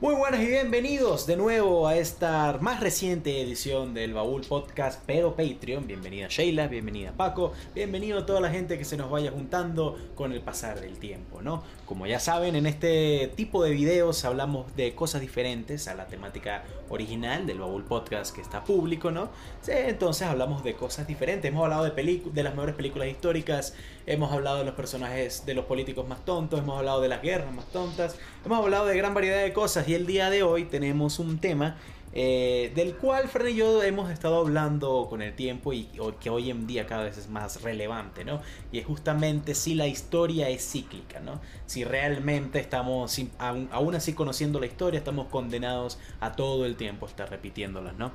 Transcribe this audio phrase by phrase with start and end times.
[0.00, 5.36] Muy buenas y bienvenidos de nuevo a esta más reciente edición del Baúl Podcast, pero
[5.36, 5.86] Patreon.
[5.86, 10.32] Bienvenida Sheila, bienvenida Paco, bienvenido a toda la gente que se nos vaya juntando con
[10.32, 11.62] el pasar del tiempo, ¿no?
[11.86, 16.64] Como ya saben, en este tipo de videos hablamos de cosas diferentes a la temática
[16.88, 19.30] original del Baúl Podcast que está público, ¿no?
[19.66, 21.48] Entonces hablamos de cosas diferentes.
[21.48, 23.74] Hemos hablado de, de las mejores películas históricas,
[24.06, 27.54] hemos hablado de los personajes de los políticos más tontos, hemos hablado de las guerras
[27.54, 31.18] más tontas, hemos hablado de gran variedad de cosas y el día de hoy tenemos
[31.18, 31.76] un tema
[32.16, 35.88] eh, del cual Fred y yo hemos estado hablando con el tiempo y
[36.20, 38.40] que hoy en día cada vez es más relevante, ¿no?
[38.70, 41.40] Y es justamente si la historia es cíclica, ¿no?
[41.66, 47.06] Si realmente estamos, aún, aún así conociendo la historia, estamos condenados a todo el tiempo
[47.06, 48.12] estar repitiéndola, ¿no?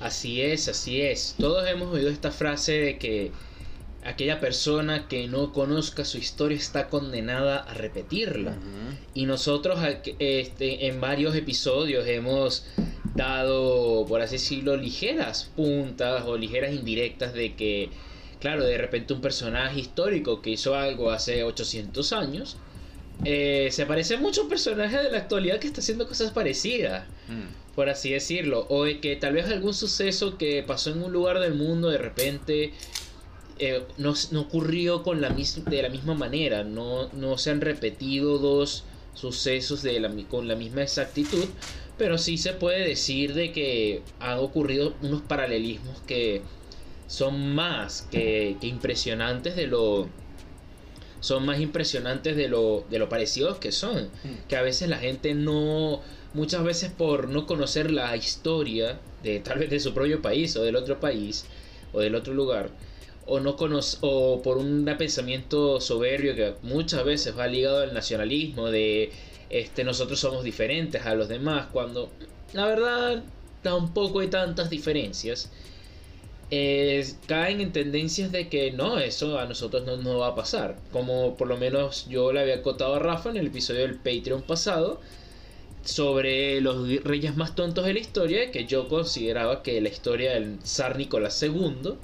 [0.00, 1.34] Así es, así es.
[1.38, 3.32] Todos hemos oído esta frase de que
[4.06, 8.56] aquella persona que no conozca su historia está condenada a repetirla.
[9.14, 9.80] Y nosotros
[10.18, 12.64] este, en varios episodios hemos
[13.14, 17.90] dado, por así decirlo, ligeras puntas o ligeras indirectas de que,
[18.40, 22.56] claro, de repente un personaje histórico que hizo algo hace 800 años,
[23.24, 27.06] eh, se parece mucho a un personaje de la actualidad que está haciendo cosas parecidas,
[27.28, 27.74] mm.
[27.74, 28.66] por así decirlo.
[28.68, 32.72] O que tal vez algún suceso que pasó en un lugar del mundo de repente
[33.58, 38.84] eh, no, ocurrió con la de la misma manera, no, no se han repetido dos
[39.14, 41.46] sucesos de la, con la misma exactitud,
[41.96, 46.42] pero sí se puede decir de que han ocurrido unos paralelismos que
[47.06, 50.08] son más que, impresionantes de lo
[51.20, 54.04] son más impresionantes de lo, de lo parecidos que son.
[54.22, 54.46] Mm.
[54.48, 56.02] Que a veces la gente no,
[56.34, 60.62] muchas veces por no conocer la historia de tal vez de su propio país o
[60.62, 61.46] del otro país
[61.92, 62.70] o del otro lugar,
[63.26, 68.70] o no conoce, o por un pensamiento soberbio que muchas veces va ligado al nacionalismo
[68.70, 69.10] de
[69.50, 72.10] este nosotros somos diferentes a los demás cuando
[72.52, 73.22] la verdad
[73.62, 75.50] tampoco hay tantas diferencias
[77.26, 80.76] caen en tendencias de que no, eso a nosotros no nos va a pasar.
[80.92, 84.42] Como por lo menos yo le había contado a Rafa en el episodio del Patreon
[84.42, 85.00] pasado
[85.84, 90.58] sobre los reyes más tontos de la historia, que yo consideraba que la historia del
[90.64, 91.94] zar Nicolás II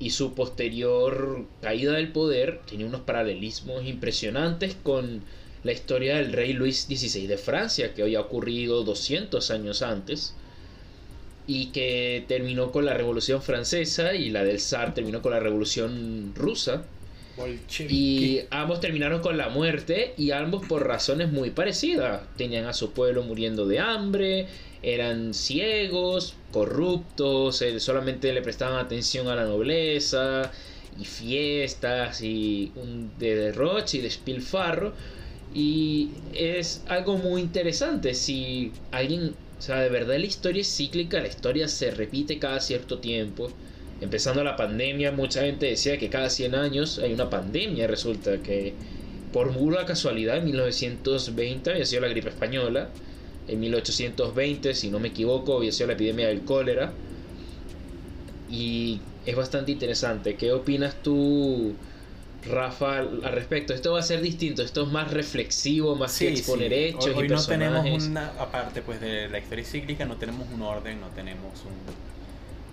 [0.00, 5.22] y su posterior caída del poder tenía unos paralelismos impresionantes con
[5.64, 10.34] la historia del rey Luis XVI de Francia, que había ocurrido 200 años antes,
[11.46, 16.32] y que terminó con la Revolución Francesa, y la del zar terminó con la Revolución
[16.36, 16.84] Rusa.
[17.88, 22.22] Y ambos terminaron con la muerte y ambos por razones muy parecidas.
[22.36, 24.48] Tenían a su pueblo muriendo de hambre,
[24.82, 30.50] eran ciegos, corruptos, eh, solamente le prestaban atención a la nobleza
[30.98, 34.92] y fiestas y un de derroche y despilfarro.
[35.54, 41.20] Y es algo muy interesante si alguien, o sea, de verdad la historia es cíclica,
[41.20, 43.50] la historia se repite cada cierto tiempo.
[44.00, 47.88] Empezando la pandemia, mucha gente decía que cada 100 años hay una pandemia.
[47.88, 48.74] Resulta que
[49.32, 52.90] por pura casualidad en 1920 había sido la gripe española
[53.48, 56.92] en 1820, si no me equivoco, había sido la epidemia del cólera.
[58.50, 60.36] Y es bastante interesante.
[60.36, 61.74] ¿Qué opinas tú,
[62.46, 63.74] Rafa, al respecto?
[63.74, 67.44] Esto va a ser distinto, esto es más reflexivo, más que exponer hechos hoy, no
[67.44, 71.74] tenemos una, aparte pues de la historia cíclica, no tenemos un orden, no tenemos un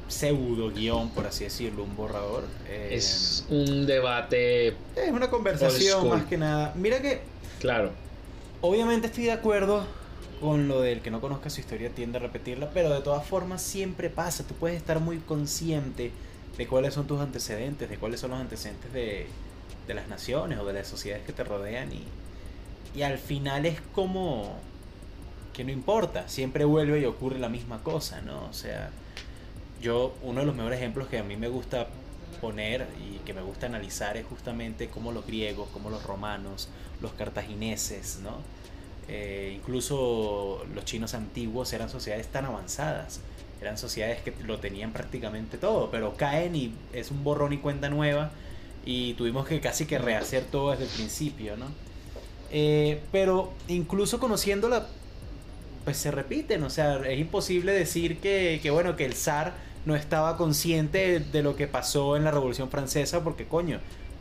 [0.08, 2.44] pseudo guion, por así decirlo, un borrador.
[2.70, 4.68] es un debate.
[4.96, 6.74] Es una conversación más que nada.
[6.76, 7.22] Mira que.
[7.60, 7.92] Claro.
[8.62, 9.86] Obviamente estoy de acuerdo
[10.40, 13.62] con lo del que no conozca su historia tiende a repetirla, pero de todas formas
[13.62, 14.46] siempre pasa.
[14.46, 16.12] Tú puedes estar muy consciente
[16.58, 19.28] de cuáles son tus antecedentes, de cuáles son los antecedentes de,
[19.88, 22.04] de las naciones o de las sociedades que te rodean y,
[22.96, 24.56] y al final es como
[25.54, 28.46] que no importa, siempre vuelve y ocurre la misma cosa, ¿no?
[28.50, 28.90] O sea,
[29.82, 31.88] yo uno de los mejores ejemplos que a mí me gusta
[32.42, 36.70] poner y que me gusta analizar es justamente cómo los griegos, cómo los romanos,
[37.02, 38.32] los cartagineses, ¿no?
[39.08, 43.20] Eh, incluso los chinos antiguos eran sociedades tan avanzadas,
[43.62, 47.90] eran sociedades que lo tenían prácticamente todo, pero caen y es un borrón y cuenta
[47.90, 48.32] nueva
[48.84, 51.68] y tuvimos que casi que rehacer todo desde el principio, ¿no?
[52.52, 54.88] Eh, pero incluso conociéndola,
[55.84, 59.54] pues se repiten, o sea, es imposible decir que, que bueno, que el zar
[59.86, 63.80] no estaba consciente de lo que pasó en la Revolución Francesa, porque coño,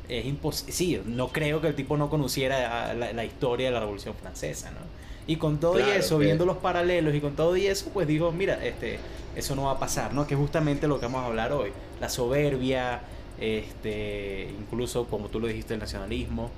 [0.09, 0.73] es imposible.
[0.73, 4.79] Sí, no creo que el tipo no conociera la, historia de la Revolución Francesa, ¿no?
[5.27, 8.31] Y con todo y eso, viendo los paralelos y con todo y eso, pues dijo,
[8.31, 8.99] mira, este,
[9.35, 10.27] eso no va a pasar, ¿no?
[10.27, 11.71] Que es justamente lo que vamos a hablar hoy.
[11.99, 13.01] La soberbia,
[13.41, 16.51] este, incluso como tú lo dijiste, el nacionalismo,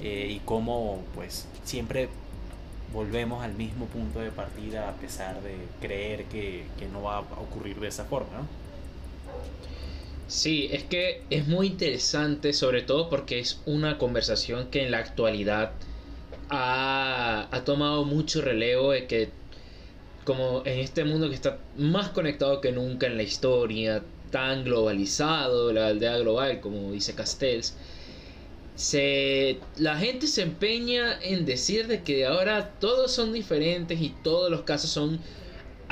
[0.00, 2.08] eh, y cómo, pues, siempre
[2.92, 7.20] volvemos al mismo punto de partida a pesar de creer que, que no va a
[7.20, 8.63] ocurrir de esa forma, ¿no?
[10.26, 14.98] Sí, es que es muy interesante, sobre todo porque es una conversación que en la
[14.98, 15.72] actualidad
[16.48, 19.30] ha, ha tomado mucho relevo de que
[20.24, 25.72] como en este mundo que está más conectado que nunca en la historia, tan globalizado,
[25.72, 27.76] la aldea global, como dice Castells,
[28.74, 34.50] se, la gente se empeña en decir de que ahora todos son diferentes y todos
[34.50, 35.20] los casos son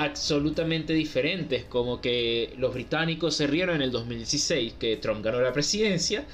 [0.04, 5.52] absolutamente diferentes, como que los británicos se rieron en el 2016 que Trump ganó la
[5.52, 6.24] presidencia,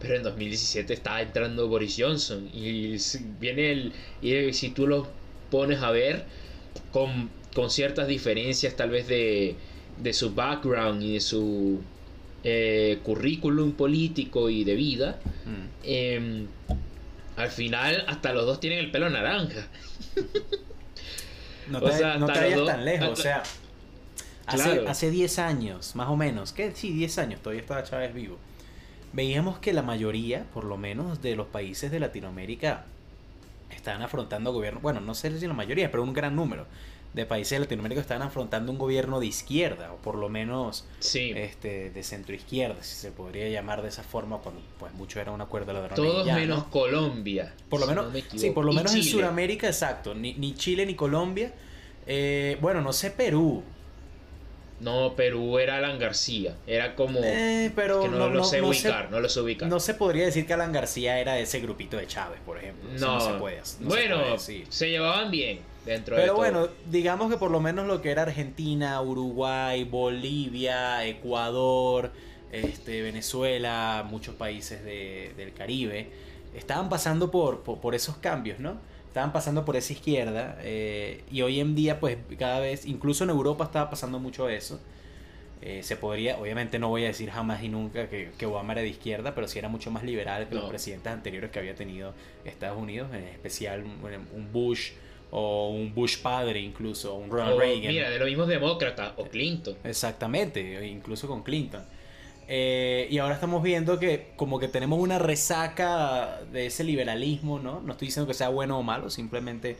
[0.00, 2.96] pero en 2017 está entrando Boris Johnson y
[3.40, 3.92] viene el
[4.22, 5.08] y si tú lo
[5.50, 6.24] pones a ver
[6.92, 9.56] con, con ciertas diferencias tal vez de,
[10.02, 11.80] de su background y de su
[12.44, 15.66] eh, currículum político y de vida, Mm.
[15.84, 16.46] em,
[17.36, 19.66] al final hasta los dos tienen el pelo naranja.
[21.70, 23.42] No O te, sea, no te hasta vayas tan lejos, o sea,
[24.46, 24.88] hace, Claro.
[24.88, 28.38] hace 10 años, más o menos, que sí, 10 años, todavía estaba Chávez vivo,
[29.12, 32.84] veíamos que la mayoría, por lo menos, de los países de Latinoamérica
[33.70, 36.66] estaban afrontando gobierno, bueno, no sé si la mayoría, pero un gran número
[37.14, 41.32] de países de Latinoamérica estaban afrontando un gobierno de izquierda, o por lo menos Sí,
[41.34, 45.32] este, de centro izquierda, si se podría llamar de esa forma, cuando pues mucho era
[45.32, 45.96] un acuerdo de ladrones.
[45.96, 46.40] todos ya, ¿no?
[46.40, 47.54] menos Colombia.
[47.68, 49.02] Por lo si menos, no me sí, por lo Y menos en.
[49.02, 50.14] Sudamérica, exacto.
[50.14, 51.52] Ni, ni Chile ni Colombia.
[52.06, 53.62] Eh, bueno, no sé Perú.
[54.80, 56.56] No, Perú era Alan García.
[56.66, 57.18] Era como.
[57.22, 59.68] Eh, pero que no, no, lo sé no ubicar, no lo sé ubicar.
[59.68, 62.88] no se podría decir que Alan García era de ese grupito de Chávez, por ejemplo.
[62.94, 63.58] Eso No, se puede.
[63.58, 64.66] no se bueno, puede decir.
[64.68, 65.58] se llevaban bien
[65.88, 66.42] dentro de Pero todo.
[66.42, 72.12] bueno, digamos que por lo menos lo que era Argentina, Uruguay, Bolivia, Ecuador,
[72.52, 76.08] este, Venezuela, muchos países de- del Caribe,
[76.54, 78.76] estaban pasando por, por, por esos cambios, ¿no?
[79.08, 83.30] Estaban pasando por esa izquierda eh, y hoy en día pues cada vez, incluso en
[83.30, 84.80] Europa estaba pasando mucho eso.
[85.60, 88.82] Eh, se podría, obviamente no voy a decir jamás y nunca que, que Obama era
[88.82, 90.60] de izquierda, pero sí era mucho más liberal que No.
[90.60, 92.14] los presidentes anteriores que había tenido
[92.44, 94.92] Estados Unidos, en especial un Bush
[95.30, 97.92] o un Bush padre incluso, un Ronald O, Reagan.
[97.92, 99.76] Mira, de los mismos demócratas, o Clinton.
[99.84, 101.82] Exactamente, incluso con Clinton.
[102.50, 107.80] Eh, y ahora estamos viendo que como que tenemos una resaca de ese liberalismo, ¿no?
[107.80, 109.76] No estoy diciendo que sea bueno o malo, simplemente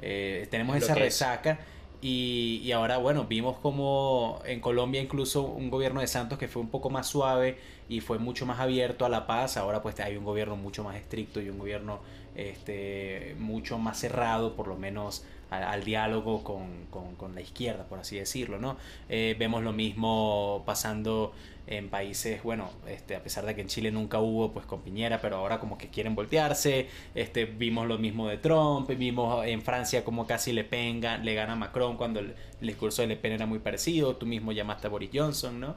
[0.00, 1.58] eh, tenemos lo esa es.
[2.04, 6.60] Y, y ahora, bueno, vimos como en Colombia incluso un gobierno de Santos que fue
[6.60, 7.58] un poco más suave
[7.88, 9.56] y fue mucho más abierto a la paz.
[9.56, 12.00] Ahora pues hay un gobierno mucho más estricto y un gobierno
[12.34, 17.98] este, mucho más cerrado, por lo menos al diálogo con, con- con la izquierda, por
[17.98, 18.78] así decirlo, ¿no?
[19.10, 21.32] Eh, vemos lo mismo pasando
[21.66, 25.20] en países, bueno, este, a pesar de que en Chile nunca hubo, pues con Piñera,
[25.20, 30.04] pero ahora como que quieren voltearse, este, vimos lo mismo de Trump, vimos en Francia
[30.04, 33.32] como casi Le Pen le gana a Macron cuando el, el discurso de Le Pen
[33.32, 35.76] era muy parecido, tú mismo llamaste a Boris Johnson, ¿no?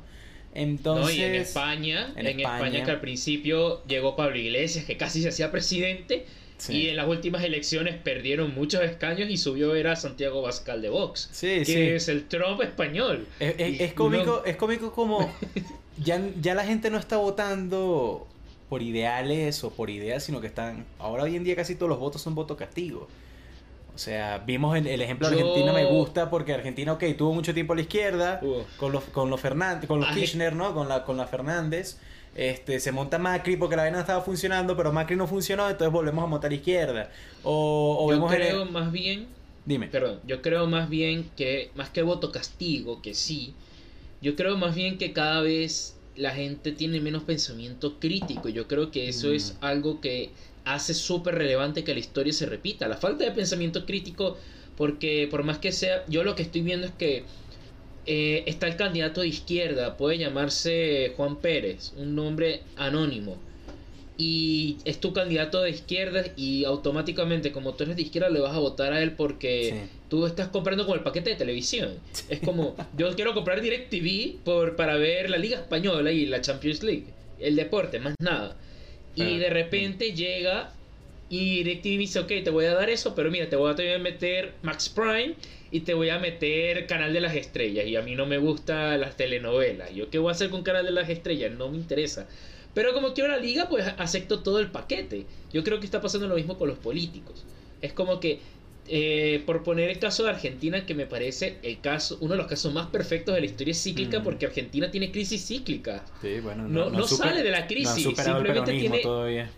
[0.53, 1.15] Entonces...
[1.17, 4.97] no, y en España, en en, España, España- que al principio llegó Pablo Iglesias, que
[4.97, 6.25] casi se hacía presidente,
[6.57, 6.73] sí.
[6.73, 11.29] y en las últimas elecciones perdieron muchos escaños y subió era Santiago Bascal de Vox,
[11.31, 11.79] Sí, que sí.
[11.81, 13.27] es el Trump español.
[13.39, 15.31] Es, es- Y es cómico, uno- es cómico como
[16.03, 18.27] ya, ya la gente no está votando
[18.69, 20.85] por ideales o por ideas, sino que están.
[20.99, 23.07] Ahora hoy en día casi todos los votos son voto castigo.
[23.93, 27.33] O sea, vimos el, el ejemplo de Yo- Argentina me gusta porque Argentina, ok, tuvo
[27.33, 28.65] mucho tiempo a la izquierda, Uf.
[28.77, 30.15] con los, con los Fernández, con los Ay.
[30.15, 30.73] Kirchner, ¿no?
[30.73, 31.97] Con la, con la Fernández.
[32.35, 36.23] Este, se monta Macri porque la vaina estaba funcionando, pero Macri no funcionó, entonces volvemos
[36.23, 37.09] a montar izquierda.
[37.43, 39.27] O, o Yo vemos el- creo más bien
[39.65, 39.87] Dime.
[39.87, 43.55] Perdón, yo creo más bien que, más que voto castigo, que sí,
[44.21, 48.47] yo creo más bien que cada vez la gente tiene menos pensamiento crítico.
[48.47, 49.33] Yo creo que eso Mm.
[49.35, 50.29] es algo que
[50.65, 52.87] hace súper relevante que la historia se repita.
[52.87, 54.37] La falta de pensamiento crítico,
[54.77, 57.23] porque por más que sea, yo lo que estoy viendo es que
[58.07, 63.37] eh, está el candidato de izquierda, puede llamarse Juan Pérez, un nombre anónimo.
[64.17, 68.55] Y es tu candidato de izquierda y automáticamente como tú eres de izquierda le vas
[68.55, 69.89] a votar a él porque Sí.
[70.09, 71.95] tú estás comprando con el paquete de televisión.
[72.29, 76.81] Es como, yo quiero comprar DirecTV por, para ver la Liga Española y la Champions
[76.81, 77.03] League.
[77.41, 78.55] El deporte, más nada.
[79.15, 80.71] Y Ah, de repente llega
[81.29, 83.83] y DirecTV dice, ok, te voy a dar eso, pero mira, te voy a, te
[83.83, 85.33] voy a meter Max Prime
[85.71, 87.85] y te voy a meter Canal de las Estrellas.
[87.87, 89.93] Y a mí no me gustan las telenovelas.
[89.93, 91.51] ¿Yo qué voy a hacer con Canal de las Estrellas?
[91.57, 92.27] No me interesa.
[92.73, 95.25] Pero como quiero la liga, pues acepto todo el paquete.
[95.53, 97.45] Yo creo que está pasando lo mismo con los políticos.
[97.81, 98.39] Es como que,
[98.87, 102.47] eh, por poner el caso de Argentina, que me parece el caso, uno de los
[102.47, 104.23] casos más perfectos de la historia cíclica, Mm.
[104.23, 106.05] porque Argentina tiene crisis cíclica.
[106.21, 108.99] Sí, bueno, No, no, super- sale de la crisis, simplemente tiene...
[108.99, 109.49] todavía.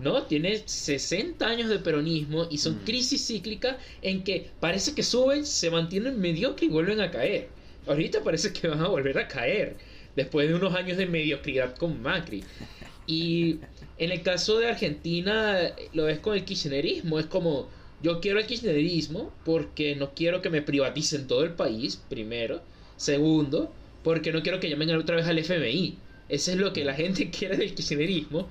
[0.00, 2.84] No, tiene 60 años de peronismo y son Mm.
[2.84, 7.54] crisis cíclicas en que parece que suben, se mantienen mediocre y vuelven a caer.
[7.86, 9.78] Ahorita parece que van a volver a caer
[10.16, 12.48] después de unos años de mediocridad con Macri.
[13.06, 13.60] Y
[13.96, 15.58] en el caso de Argentina,
[15.92, 17.18] lo ves con el kirchnerismo.
[17.18, 21.96] Es como, yo quiero el kirchnerismo porque no quiero que me privaticen todo el país,
[22.08, 22.62] primero.
[22.96, 26.04] Segundo, porque no quiero que llamen otra vez al FMI.
[26.28, 28.50] Eso es lo que la gente quiere del kirchnerismo.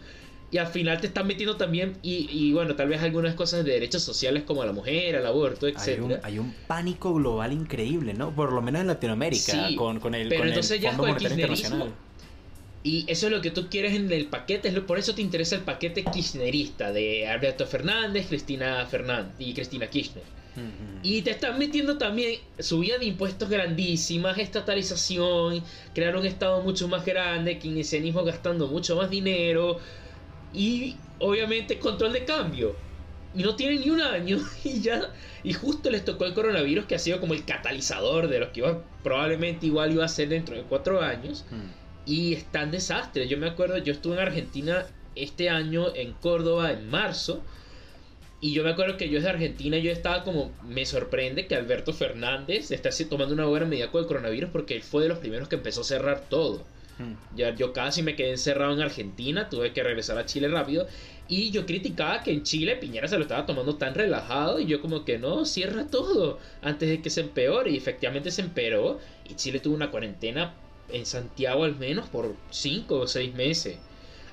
[0.51, 3.73] Y al final te están metiendo también, y, y bueno, tal vez algunas cosas de
[3.73, 6.01] derechos sociales como la mujer, el aborto, Hay etc.
[6.01, 8.31] un, hay un pánico global increíble, ¿no?
[8.35, 11.05] Por lo menos en Latinoamérica, Sí, con, con el, pero con el entonces ya Fondo
[11.05, 12.09] el Monetario kirchnerismo, Internacional.
[12.81, 15.61] Y eso es lo que tú quieres en el paquete, por eso te interesa el
[15.61, 20.23] paquete kirchnerista de Alberto Fernández, Cristina Fernández y Cristina Kirchner.
[21.03, 25.63] Y te están metiendo también subida de impuestos grandísimas, estatalización,
[25.93, 29.79] crear un estado mucho más grande, keynesianismo gastando mucho más dinero
[30.53, 32.75] y obviamente control de cambio.
[33.35, 35.13] Y no tienen ni un año y ya
[35.43, 38.61] y justo les tocó el coronavirus que ha sido como el catalizador de los que
[38.61, 41.45] iba probablemente igual iba a ser dentro de cuatro años.
[41.51, 42.09] Mm.
[42.09, 43.27] Y está en desastre.
[43.27, 47.43] Yo me acuerdo, yo estuve en Argentina este año, en Córdoba, en marzo.
[48.41, 51.93] Y yo me acuerdo que yo desde Argentina yo estaba como, me sorprende que Alberto
[51.93, 55.19] Fernández esté así tomando una buena medida con el coronavirus porque él fue de los
[55.19, 56.63] primeros que empezó a cerrar todo.
[57.35, 60.87] Yo casi me quedé encerrado en Argentina, tuve que regresar a Chile rápido.
[61.29, 64.59] Y yo criticaba que en Chile Piñera se lo estaba tomando tan relajado.
[64.59, 67.71] Y yo como que no, cierra todo antes de que se empeore.
[67.71, 68.99] Y efectivamente se empeoró.
[69.29, 70.53] Y Chile tuvo una cuarentena
[70.91, 73.77] en Santiago al menos por 5 o 6 meses.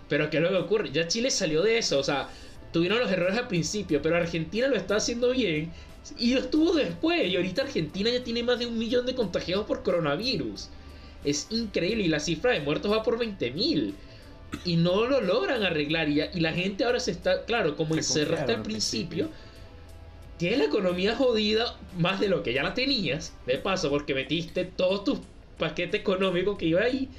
[0.08, 0.90] Pero ¿qué es lo que ocurre?
[0.90, 1.98] Ya Chile salió de eso.
[1.98, 2.28] O sea,
[2.72, 4.00] tuvieron los errores al principio.
[4.02, 5.70] Pero Argentina lo está haciendo bien.
[6.18, 7.28] Y lo estuvo después.
[7.28, 10.70] Y ahorita Argentina ya tiene más de un millón de contagiados por coronavirus.
[11.26, 14.00] Es increíble y la cifra de muertos va por 20.000.
[14.64, 16.08] Y no lo logran arreglar.
[16.08, 19.30] Y, y la gente ahora se está, claro, como confiaron al al principio, principio.
[20.38, 23.38] tienes la economía jodida más de lo que ya la tenías.
[23.46, 25.22] De paso, porque metiste todo tu
[25.58, 27.10] paquete económico que iba ahí.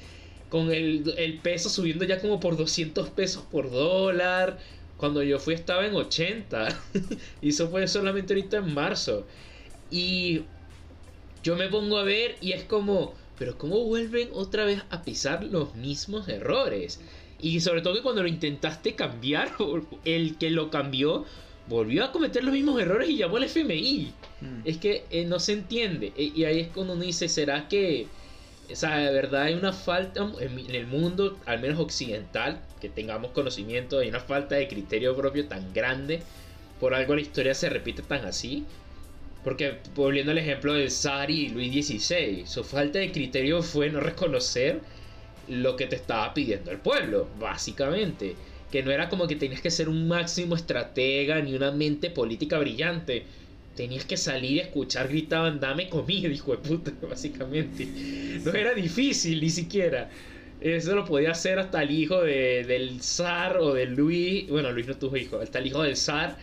[0.50, 4.60] Con el, el peso subiendo ya como por 200 pesos por dólar.
[4.98, 6.70] Cuando yo fui estaba en 80.
[7.42, 9.28] y eso fue solamente ahorita en marzo.
[9.92, 10.44] Y
[11.44, 15.44] yo me pongo a ver y es como, pero ¿cómo vuelven otra vez a pisar
[15.44, 17.00] los mismos errores?
[17.40, 19.52] Y sobre todo que cuando lo intentaste cambiar,
[20.06, 21.26] el que lo cambió
[21.68, 24.14] volvió a cometer los mismos errores y llamó al FMI.
[24.42, 24.62] Mm.
[24.64, 26.14] Es que eh, no se entiende.
[26.16, 28.08] E- Y ahí es cuando uno dice, ¿será que,
[28.72, 32.90] o sea, de verdad hay una falta en en el mundo, al menos occidental, que
[32.90, 36.24] tengamos conocimiento, hay una falta de criterio propio tan grande?
[36.80, 38.66] Por algo la historia se repite tan así.
[39.48, 44.02] Porque volviendo al ejemplo de Sari y Luis XVI, su falta de criterio fue no
[44.02, 44.82] reconocer
[45.48, 48.36] lo que te estaba pidiendo el pueblo, básicamente.
[48.70, 52.60] Que no era como que tenías que ser un máximo estratega ni una mente política
[52.60, 53.26] brillante.
[53.74, 57.86] Tenías que salir y escuchar, gritaban, dame comida, hijo de puta, básicamente.
[58.44, 60.10] No era difícil ni siquiera.
[60.60, 64.50] Eso lo podía hacer hasta el hijo de- del zar o de Luis.
[64.50, 66.38] Bueno, Luis no tuvo hijo, hasta el hijo del zar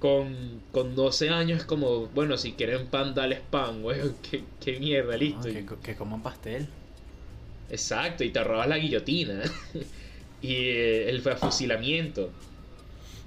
[0.00, 1.60] con, con 12 años.
[1.60, 4.14] Es como, bueno, si quieren pan, dales pan, weón.
[4.30, 5.42] Qué, qué mierda, No, listo.
[5.42, 6.68] que, que coman pastel.
[7.70, 9.42] Exacto, y te robas la guillotina.
[10.42, 12.30] y eh, el fusilamiento.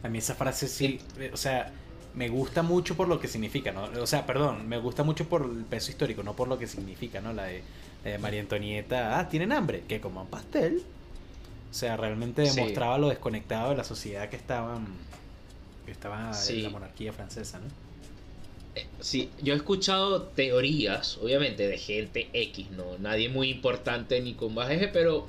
[0.03, 1.71] A mí esa frase sí, eh, o sea,
[2.15, 3.83] me gusta mucho por lo que significa, ¿no?
[4.01, 7.21] O sea, perdón, me gusta mucho por el peso histórico, no por lo que significa,
[7.21, 7.33] ¿no?
[7.33, 7.61] La de,
[8.03, 10.81] la de María Antonieta, ah, tienen hambre, que coman pastel.
[11.69, 12.55] O sea, realmente Sí.
[12.55, 14.87] demostraba lo desconectado de la sociedad que estaban,
[15.91, 16.57] que estaba Sí.
[16.59, 17.65] en la monarquía francesa, ¿no?
[18.75, 24.33] Eh, Sí, yo he escuchado teorías, obviamente, de gente X, no, nadie muy importante ni
[24.33, 25.27] con bajeje, pero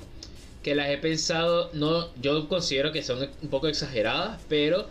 [0.63, 4.87] que las he pensado, no, yo considero que son un poco exageradas, pero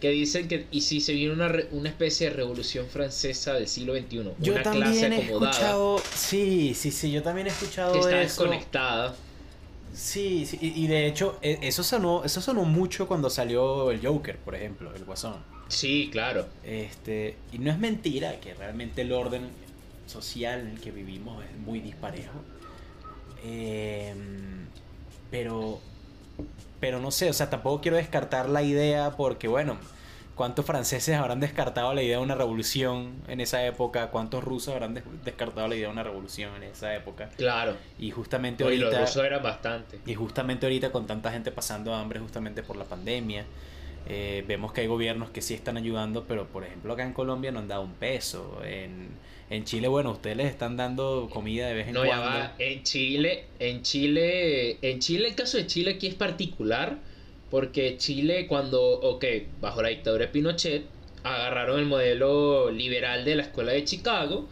[0.00, 3.94] que dicen que y si se viene una, una especie de revolución francesa del siglo
[3.96, 7.92] XXI, Yo una también clase he acomodada escuchado, sí, sí, sí, yo también he escuchado
[7.94, 8.44] que está eso.
[8.44, 9.16] desconectada.
[9.98, 14.00] Sí, sí, y y de hecho, e- eso sonó, eso sonó mucho cuando salió el
[14.04, 15.36] Joker, por ejemplo, el Guasón.
[15.66, 16.46] Sí, claro.
[16.62, 19.48] Este, y no es mentira que realmente el orden
[20.06, 22.38] social en el que vivimos es muy disparejo.
[23.44, 24.66] Em,
[25.32, 25.80] pero,
[26.80, 29.78] pero no sé, o sea, tampoco quiero descartar la idea porque, bueno,
[30.38, 34.10] ¿cuántos franceses habrán descartado la idea de una revolución en esa época?
[34.10, 37.28] ¿Cuántos rusos habrán des- descartado la idea de una revolución en esa época?
[37.36, 37.76] Claro.
[37.98, 39.00] Y justamente Y los ahorita...
[39.02, 39.98] rusos eran bastante.
[40.06, 43.44] Y justamente ahorita con tanta gente pasando hambre justamente por la pandemia,
[44.06, 47.52] eh, vemos que hay gobiernos que sí están ayudando, pero por ejemplo acá en Colombia
[47.52, 48.62] no han dado un peso.
[48.64, 49.08] En,
[49.50, 52.38] en Chile, bueno, ustedes les están dando comida de vez en No, ya cuando.
[52.38, 52.52] va.
[52.58, 56.96] En Chile, en Chile, en Chile, el caso de Chile aquí es particular
[57.50, 59.24] Porque Chile cuando, ok,
[59.60, 60.84] bajo la dictadura de Pinochet,
[61.22, 64.48] agarraron el modelo liberal de la escuela de Chicago,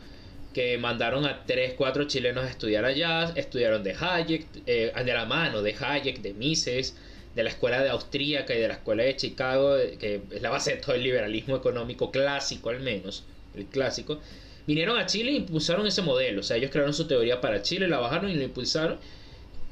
[0.55, 5.27] que mandaron a 3, 4 chilenos a estudiar allá, estudiaron de Hayek, eh, de la
[5.27, 6.97] mano de Hayek, de Mises,
[7.35, 10.77] de la escuela de Austríaca y de la escuela de Chicago, que es la base
[10.77, 13.25] de todo el liberalismo económico clásico al menos,
[13.55, 14.19] el clásico,
[14.67, 16.41] vinieron a Chile e impulsaron ese modelo.
[16.41, 18.99] O sea, ellos crearon su teoría para Chile, la bajaron y lo impulsaron.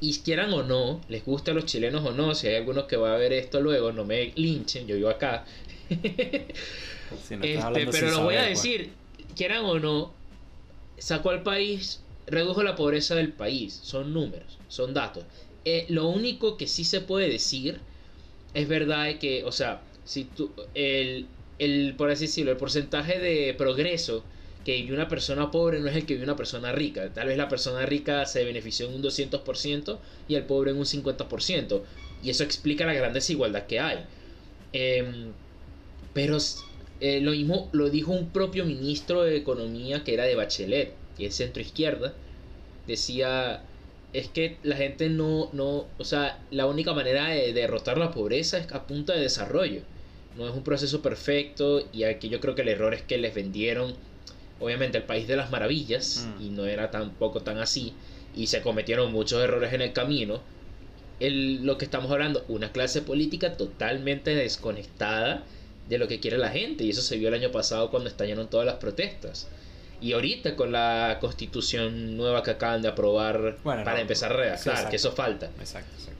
[0.01, 2.97] Y quieran o no, les gusta a los chilenos o no, si hay algunos que
[2.97, 5.45] va a ver esto luego, no me linchen, yo vivo acá.
[5.89, 7.37] este,
[7.91, 8.49] pero lo voy a pues.
[8.49, 8.91] decir,
[9.35, 10.13] quieran o no,
[10.97, 15.23] sacó al país, redujo la pobreza del país, son números, son datos.
[15.63, 17.79] Eh, lo único que sí se puede decir
[18.53, 21.27] es verdad que, o sea, si tú, el,
[21.59, 24.23] el, por así decirlo, el porcentaje de progreso
[24.65, 27.13] que vive una persona pobre no es el que vive una persona rica.
[27.13, 30.85] Tal vez la persona rica se benefició en un 200% y el pobre en un
[30.85, 31.81] 50%.
[32.23, 33.99] Y eso explica la gran desigualdad que hay.
[34.73, 35.31] Em,
[36.13, 36.37] pero
[36.99, 41.27] eh, lo mismo lo dijo un propio ministro de Economía que era de Bachelet, que
[41.27, 42.13] es centro izquierda.
[42.87, 43.63] Decía,
[44.13, 48.57] es que la gente no, no, o sea, la única manera de derrotar la pobreza
[48.57, 49.81] es a punta de desarrollo.
[50.37, 53.35] No es un proceso perfecto y aquí yo creo que el error es que les
[53.35, 53.95] vendieron,
[54.59, 56.43] obviamente, el país de las maravillas mm.
[56.43, 57.93] y no era tampoco tan así
[58.35, 60.41] y se cometieron muchos errores en el camino.
[61.19, 65.43] El, lo que estamos hablando, una clase política totalmente desconectada
[65.87, 68.49] de lo que quiere la gente y eso se vio el año pasado cuando estallaron
[68.49, 69.47] todas las protestas.
[70.01, 74.97] Y ahorita con la constitución nueva que acaban de aprobar para empezar a redactar, que
[74.97, 75.49] eso falta.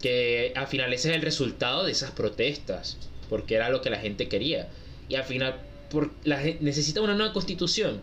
[0.02, 2.98] Que al final ese es el resultado de esas protestas,
[3.30, 4.70] porque era lo que la gente quería.
[5.10, 8.02] Y al final por, la, necesita una nueva constitución.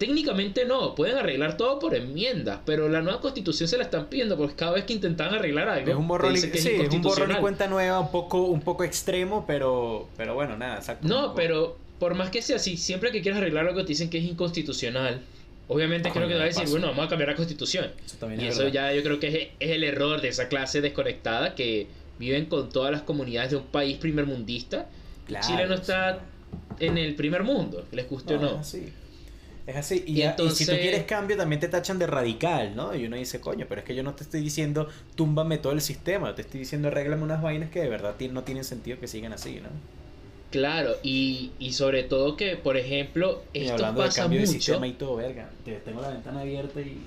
[0.00, 4.34] Técnicamente no, pueden arreglar todo por enmiendas, pero la nueva constitución se la están pidiendo
[4.34, 8.44] porque cada vez que intentan arreglar algo, es un borrón, y, cuenta nueva, un poco,
[8.44, 11.06] un poco extremo, pero, pero bueno, nada, exacto.
[11.06, 14.16] No, pero por más que sea así, siempre que quieras arreglar algo te dicen que
[14.16, 15.20] es inconstitucional.
[15.68, 17.90] Obviamente creo que te va a decir, bueno, vamos a cambiar la constitución.
[18.38, 22.46] y eso ya yo creo que es, el error de esa clase desconectada que viven
[22.46, 24.88] con todas las comunidades de un país primermundista.
[25.46, 26.20] Chile no está
[26.78, 28.52] en el primer mundo, les guste o no.
[28.52, 28.92] Es así.
[29.70, 30.02] Es así.
[30.04, 32.92] Y, si tú quieres cambio, también te tachan de radical, ¿no?
[32.92, 35.80] Y uno dice, coño, pero es que yo no te estoy diciendo, túmbame todo el
[35.80, 39.32] sistema, te estoy diciendo, arréglame unas vainas que de verdad no tienen sentido que sigan
[39.32, 39.68] así, ¿no?
[40.50, 44.52] Claro, y, y sobre todo que, por ejemplo, esto hablando pasa cambio mucho.
[44.52, 45.48] De sistema y todo, verga.
[45.84, 46.98] Tengo la ventana abierta y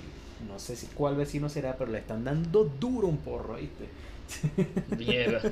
[0.47, 3.89] no sé si cuál vecino será, pero le están dando duro un porro, ¿viste?
[4.97, 5.41] Mierda.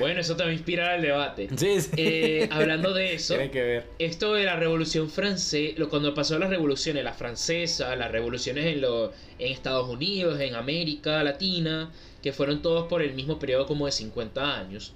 [0.00, 1.48] bueno, eso también inspira el debate.
[1.56, 3.86] Sí, eh, hablando de eso, que ver.
[4.00, 9.12] esto de la revolución francesa, cuando pasó las revoluciones, la francesa, las revoluciones en, lo,
[9.38, 13.92] en Estados Unidos, en América Latina, que fueron todos por el mismo periodo como de
[13.92, 14.94] 50 años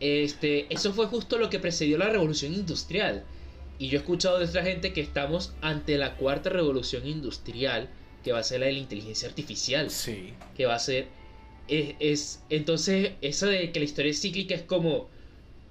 [0.00, 3.22] este, eso fue justo lo que precedió la revolución industrial.
[3.78, 7.88] Y yo he escuchado de otra gente que estamos ante la cuarta revolución industrial,
[8.24, 9.90] que va a ser la de la inteligencia artificial.
[9.90, 10.34] Sí.
[10.56, 11.08] Que va a ser.
[11.70, 15.08] Es, entonces, eso de que la historia es cíclica es como.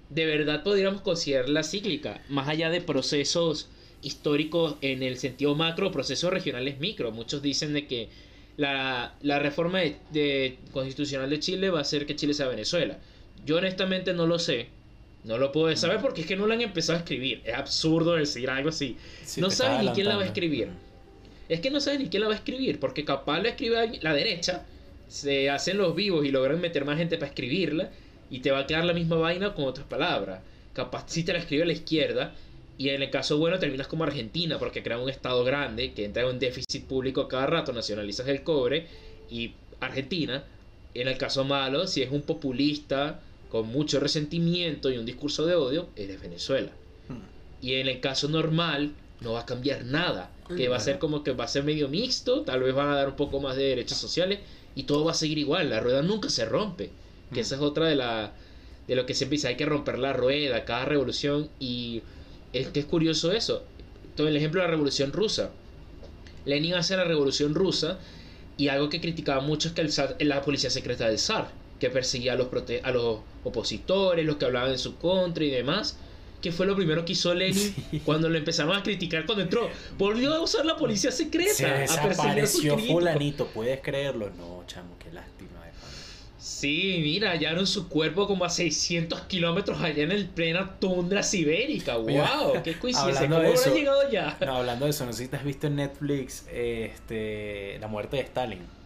[0.10, 3.70] De verdad podríamos considerarla cíclica, más allá de procesos
[4.02, 7.12] históricos en el sentido macro, procesos regionales micro.
[7.12, 8.10] Muchos dicen de que
[8.58, 9.82] la, reforma
[10.12, 12.98] de, constitucional de Chile va a hacer que Chile sea Venezuela.
[13.46, 14.68] Yo honestamente no lo sé.
[15.24, 17.42] No lo puedo saber porque es que no la han empezado a escribir.
[17.46, 18.98] Es absurdo decir algo así.
[19.38, 20.70] no sabes ni quién la va a escribir.
[21.50, 24.14] Es que no sabes ni quién la va a escribir porque capaz la escribe la
[24.14, 24.66] derecha.
[25.10, 27.92] Se hacen los vivos y logran meter más gente para escribirla.
[28.30, 30.40] Y te va a quedar la misma vaina con otras palabras.
[30.74, 32.34] Capaz si te la escribe a la izquierda.
[32.78, 36.24] Y en el caso bueno terminas como Argentina porque crea un estado grande que entra
[36.24, 38.88] en un déficit público cada rato, nacionalizas el cobre.
[39.30, 40.46] Y Argentina,
[40.94, 43.20] en el caso malo, si es un populista
[43.50, 46.72] con mucho resentimiento y un discurso de odio, eres Venezuela.
[47.10, 47.66] Hmm.
[47.66, 50.32] Y en el caso normal, no va a cambiar nada.
[50.56, 52.96] Que va a ser como que va a ser medio mixto, tal vez van a
[52.96, 54.40] dar un poco más de derechos sociales
[54.76, 55.70] y todo va a seguir igual.
[55.70, 56.90] La rueda nunca se rompe.
[57.32, 57.44] Que hmm.
[57.44, 58.34] esa es otra de la
[58.88, 61.50] de lo que siempre dice, hay que romper la rueda, cada revolución.
[61.60, 62.02] Y
[62.54, 63.64] es que es curioso eso.
[64.16, 65.52] Todo el ejemplo de la revolución rusa.
[66.46, 68.00] Lenin hace la revolución rusa
[68.58, 72.34] y algo que criticaba mucho es que el la policía secreta del zar que perseguía
[72.34, 72.48] a los,
[72.84, 75.98] a los opositores, los que hablaban en su contra y demás.
[76.42, 77.74] Que fue lo primero que hizo Lenin
[78.06, 79.70] cuando lo empezaron a criticar cuando entró.
[79.98, 81.54] Volvió a usar la policía secreta.
[81.54, 84.30] Se desapareció fulanito, ¿puedes creerlo?
[84.38, 85.50] No, chamo, qué lástima.
[86.40, 91.96] Sí, mira, hallaron su cuerpo como a 600 kilómetros allá en el plena tundra sibérica.
[91.98, 92.64] ¡Wow!
[92.64, 93.28] ¡Qué coincidencia!
[93.28, 94.38] ¿Cómo habrá llegado ya?
[94.46, 98.18] No, hablando de eso, no sé si te has visto en Netflix este, La muerte
[98.18, 98.79] de Stalin.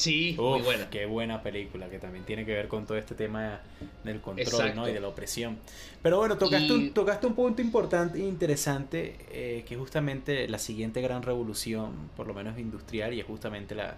[0.00, 0.88] Sí, muy buena.
[0.88, 3.60] Qué buena película, que también tiene que ver con todo este tema
[4.02, 4.74] del control.
[4.74, 4.88] ¿no?
[4.88, 5.58] y de la opresión.
[6.02, 10.48] Pero bueno, tocaste, Y- un, tocaste un punto importante e interesante, eh, que es justamente
[10.48, 13.96] la siguiente gran revolución, por lo menos industrial, y es justamente la,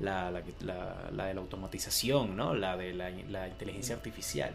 [0.00, 2.54] la, la, la- la de la automatización, ¿no?
[2.54, 4.54] la de la, la inteligencia artificial.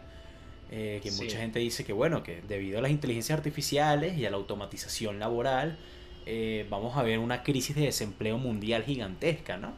[0.71, 1.23] Eh, que Sí.
[1.23, 5.19] mucha gente dice que bueno, que debido a las inteligencias artificiales y a la automatización
[5.19, 5.77] laboral,
[6.25, 9.73] eh, vamos a ver una crisis de desempleo mundial gigantesca, ¿no?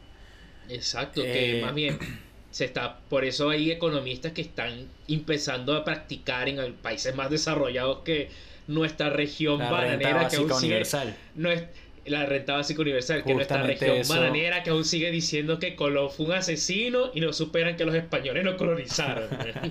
[0.70, 1.98] Exacto, que Eh, más bien
[2.50, 7.98] se está, por eso hay economistas que están empezando a practicar en países más desarrollados
[8.04, 8.28] que
[8.66, 11.16] nuestra región La renta bananera que aún sigue, universal.
[11.34, 11.64] no es
[12.06, 14.14] la renta básica universal, que nuestra región eso.
[14.14, 17.94] bananera que aún sigue diciendo que Colón fue un asesino y no superan que los
[17.94, 19.28] españoles no colonizaron.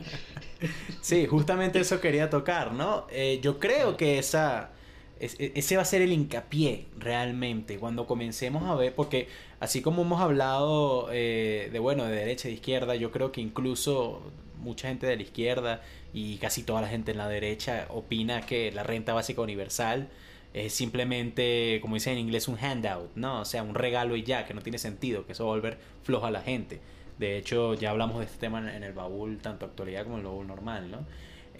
[1.02, 3.08] Sí, justamente eso quería tocar, ¿no?
[3.12, 4.79] Eh, yo creo que esa, es-
[5.20, 9.28] ese va a ser el hincapié realmente cuando comencemos a ver, porque
[9.60, 14.22] así como hemos hablado eh, de, bueno, de derecha e izquierda, yo creo que incluso
[14.62, 15.82] mucha gente de la izquierda
[16.14, 20.08] y casi toda la gente en la derecha opina que la renta básica universal
[20.54, 23.42] es simplemente, como dicen en inglés, un handout, ¿no?
[23.42, 25.78] O sea, un regalo y ya, que no tiene sentido, que eso va a volver
[26.04, 26.80] floja a la gente.
[27.20, 30.22] De hecho, ya hablamos de este tema en- en el baúl, tanto actualidad como en
[30.22, 31.06] el baúl normal, ¿no?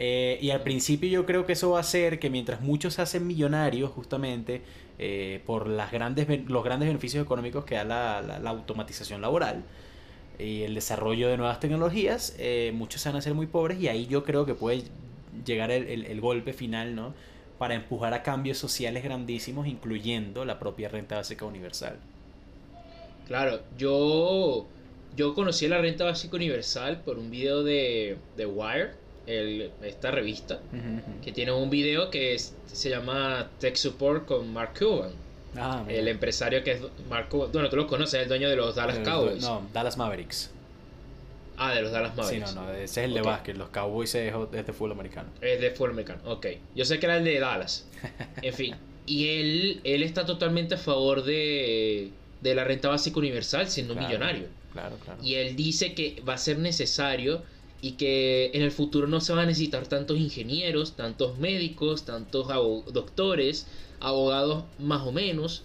[0.02, 3.02] Eh, y al principio yo creo que eso va a hacer que mientras muchos se
[3.02, 4.64] hacen millonarios justamente
[4.98, 9.66] eh, por las grandes, los grandes beneficios económicos que da la, la- la automatización laboral
[10.40, 13.88] y el desarrollo de nuevas tecnologías, eh, muchos se van a hacer muy pobres y
[13.90, 14.86] ahí yo creo que puede
[15.46, 17.16] llegar el, el- el golpe final, ¿no?
[17.58, 22.00] Para empujar a cambios sociales grandísimos, incluyendo la propia renta básica universal.
[23.26, 24.72] Claro, yo,
[25.12, 28.96] yo conocí la renta básica universal por un video de, de Wire,
[29.30, 30.60] el- esta revista,
[31.24, 35.12] que tiene un video que es- se llama Tech Support con Mark Cuban,
[35.56, 38.76] Ah, el empresario que es Mark Cuban, bueno, tú lo conoces, el dueño de los
[38.76, 39.42] Dallas Cowboys.
[39.42, 40.52] No, Dallas Mavericks.
[41.58, 42.56] Ah, de los Dallas Sí, Mavericks.
[42.56, 43.58] no, no, ese es el de básquet.
[43.58, 45.30] Los Cowboys es, es de fútbol americano.
[45.42, 46.46] Es de fútbol americano, ok.
[46.76, 47.88] Yo sé que era el de Dallas.
[48.44, 48.76] En fin.
[49.06, 52.12] Y él, él está totalmente a favor de,
[52.42, 54.08] de la renta básica universal siendo Claro.
[54.08, 54.48] millonario.
[54.72, 55.20] Claro, claro.
[55.24, 57.42] Y él dice que va a ser necesario
[57.82, 62.48] y que en el futuro no se van a necesitar tantos ingenieros, tantos médicos, tantos
[62.94, 63.68] doctores,
[64.00, 65.64] abogados más o menos.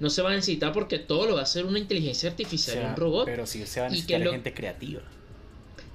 [0.00, 2.76] No se va a necesitar porque todo lo va a hacer una inteligencia O artificial,
[2.78, 3.26] sea, un robot.
[3.26, 5.02] Pero sí se va a Y que necesitar lo- gente creativa.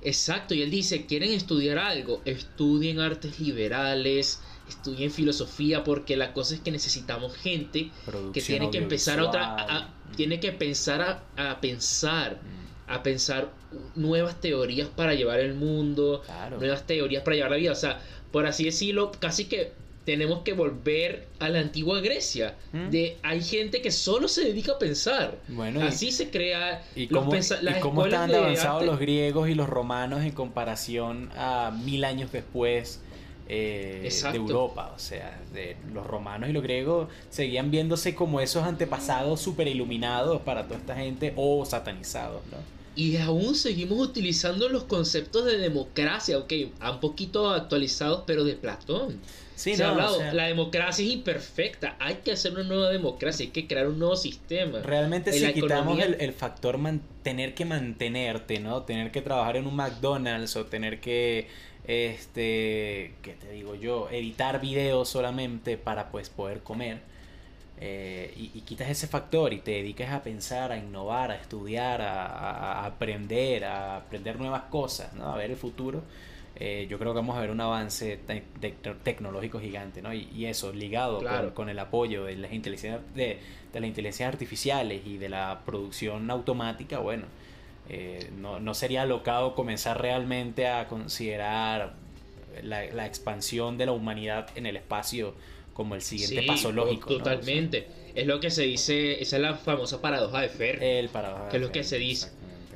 [0.01, 6.56] Exacto, y él dice, quieren estudiar algo, estudien artes liberales, estudien filosofía, porque la cosa
[6.56, 7.91] es que necesitamos gente
[8.32, 13.04] que tiene que empezar a otra, a- tiene que pensar a, a pensar, Mm, a
[13.04, 13.50] pensar
[13.95, 16.58] nuevas teorías para llevar el mundo, Claro.
[16.58, 18.00] nuevas teorías para llevar la vida, o sea,
[18.32, 19.71] por así decirlo, casi que
[20.06, 22.89] tenemos que volver a la antigua Grecia, Mm.
[22.91, 25.36] de hay gente que solo se dedica a pensar.
[25.50, 29.00] Bueno, y- Así se crea ¿Y los cómo, pensa- y las cómo de avanzados los
[29.00, 33.02] griegos y los romanos en comparación a mil años después
[33.50, 34.38] eh, de.
[34.38, 34.91] Europa?
[34.95, 40.41] O sea, de los romanos y los griegos seguían viéndose como esos antepasados super iluminados
[40.41, 42.58] para toda esta gente o satanizados, ¿no?
[42.97, 46.51] Y aún seguimos utilizando los conceptos de democracia, ok,
[46.91, 49.21] un poquito actualizados, pero de Platón.
[49.55, 52.63] Sí, Se ha no, hablado, o sea, la democracia es imperfecta, hay que hacer una
[52.63, 54.79] nueva democracia, hay que crear un nuevo sistema.
[54.81, 58.83] Realmente En si quitamos el factor man- tener que mantenerte, ¿no?
[58.83, 61.47] Tener que trabajar en un McDonald's o tener que,
[61.88, 64.10] este, ¿qué te digo yo?
[64.12, 66.99] Editar videos solamente para pues poder comer.
[67.79, 72.01] Eh, y, y quitas ese factor y te dedicas a pensar, a innovar, a estudiar,
[72.01, 75.31] a, aprender, a aprender nuevas cosas, ¿no?
[75.31, 76.03] A ver el futuro.
[76.59, 78.71] eh, yo creo que vamos a ver un avance te- te-
[79.03, 80.11] tecnológico gigante, ¿no?
[80.11, 81.47] Y, y eso ligado Claro.
[81.49, 83.37] con, con el apoyo de las inteligencias de,
[83.71, 87.25] de las inteligencias artificiales y de la producción automática, bueno,
[87.89, 91.93] eh, no, no sería alocado comenzar realmente a considerar
[92.63, 95.35] la, la expansión de la humanidad en el espacio
[95.77, 97.09] como el siguiente Sí, paso lógico.
[97.11, 97.17] ¿no?
[97.19, 97.87] Totalmente.
[98.15, 101.49] Es lo que se dice, esa es la famosa paradoja de O sea, el paradoja
[101.49, 102.31] Que es lo que se dice.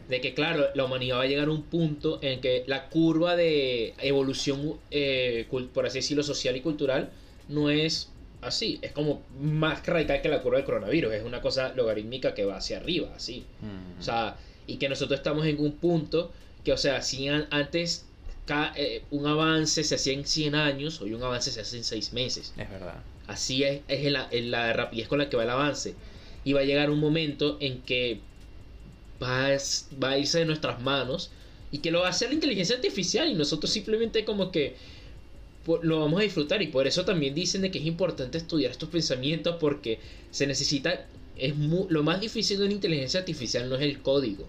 [0.08, 3.36] de que claro, la humanidad va a llegar a un punto en que la curva
[3.36, 7.10] de evolución, eh, por así decirlo, social y cultural,
[7.50, 8.10] no es
[8.42, 12.46] así, es como más radical que la curva del coronavirus, es una cosa logarítmica que
[12.46, 13.46] va hacia arriba, así.
[13.62, 14.00] Mm.
[14.00, 14.38] O sea,
[14.68, 16.32] y que nosotros estamos en un punto
[16.64, 18.06] que, o sea, si an- antes
[18.76, 22.14] eh, un avance se hacía en 100 años, hoy un avance se hace en 6
[22.14, 22.54] meses.
[22.58, 23.02] es verdad.
[23.28, 25.96] Así es, es en la, en la rapidez con la que va el avance.
[26.44, 28.20] Y va a llegar un momento en que
[29.22, 29.58] va a,
[30.04, 31.30] va a irse de nuestras manos
[31.72, 34.76] y que lo va a hacer la inteligencia artificial y nosotros simplemente como que
[35.84, 38.90] lo vamos a disfrutar y por eso también dicen de que es importante estudiar estos
[38.90, 40.00] pensamientos porque
[40.32, 41.06] se necesita
[41.38, 44.48] es lo más difícil de una inteligencia artificial no es el código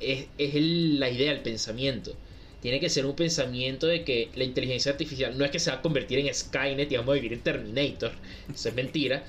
[0.00, 2.14] es, es el- la idea, el pensamiento.
[2.60, 5.76] Tiene que ser un pensamiento de que la inteligencia artificial no es que se va
[5.78, 8.12] a convertir en Skynet y vamos a vivir en Terminator.
[8.52, 9.24] Eso es mentira.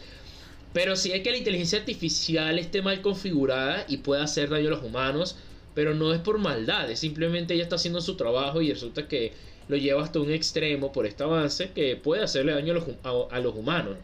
[0.72, 4.72] Pero sí es que la inteligencia artificial esté mal configurada y pueda hacer daño a
[4.72, 5.38] los humanos.
[5.74, 9.34] Pero no es por maldad, es simplemente ella está haciendo su trabajo y resulta que
[9.68, 13.28] lo lleva hasta un extremo por este avance que puede hacerle daño a los, a-
[13.36, 13.98] a los humanos.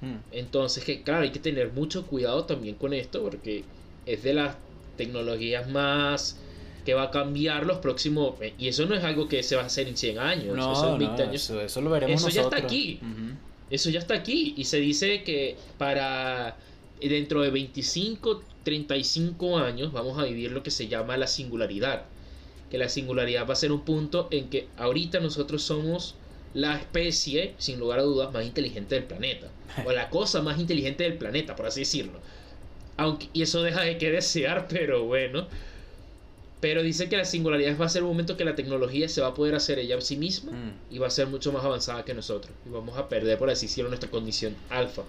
[0.00, 0.16] Mm.
[0.30, 3.64] Entonces, que claro, hay que tener mucho cuidado también con esto porque
[4.06, 4.58] es de las
[4.96, 6.40] tecnologías más
[6.88, 8.36] que va a cambiar los próximos...
[8.56, 10.86] Y eso no es algo que se va a hacer en 100 años, No, eso
[10.86, 11.34] en no, 20 años.
[11.34, 12.98] eso, eso lo veremos Eso ya está aquí.
[13.68, 16.56] Eso ya está aquí y se dice que para
[16.98, 22.04] dentro de 25, 35 años vamos a vivir lo que se llama la singularidad.
[22.70, 26.14] Que la singularidad va a ser un punto en que ahorita nosotros somos
[26.54, 29.48] la especie, sin lugar a dudas, más inteligente del planeta.
[29.84, 32.18] O la cosa más inteligente del planeta, por así decirlo.
[32.96, 35.48] Aunque, y eso deja de que desear, pero bueno.
[36.60, 39.28] Pero dice que la singularidad va a ser un momento que la tecnología se va
[39.28, 40.94] a poder hacer ella a sí misma Mm.
[40.94, 42.52] y va a ser mucho más avanzada que nosotros.
[42.66, 45.02] Y vamos a perder, por así decirlo, nuestra condición alfa.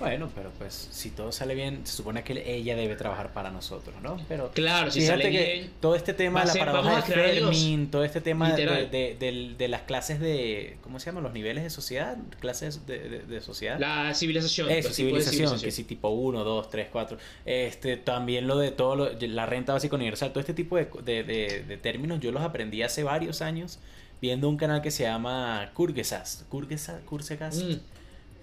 [0.00, 3.94] Bueno, pero pues si todo sale bien, se supone que ella debe trabajar para nosotros,
[4.02, 4.16] ¿no?
[4.28, 5.70] Pero Claro, si sale que bien.
[5.80, 7.56] todo este tema de la ser- paradoja de a crear a Dios.
[7.56, 11.22] Fermi, todo este tema de, de, las clases de, ¿cómo se llaman?
[11.22, 13.78] Los niveles de sociedad, clases de, sociedad.
[13.78, 14.70] La civilización.
[14.70, 17.18] Eso, civilización, que sí, tipo 1, 2, 3, 4.
[17.44, 21.22] Este, también lo de todo, lo- la renta básica universal, todo este tipo de, de,
[21.22, 23.78] de- de términos yo los aprendí hace varios años
[24.20, 26.44] viendo un canal que se llama Kurgesas.
[26.48, 27.56] Kurgesas, Kurgesas.
[27.62, 27.74] Mm,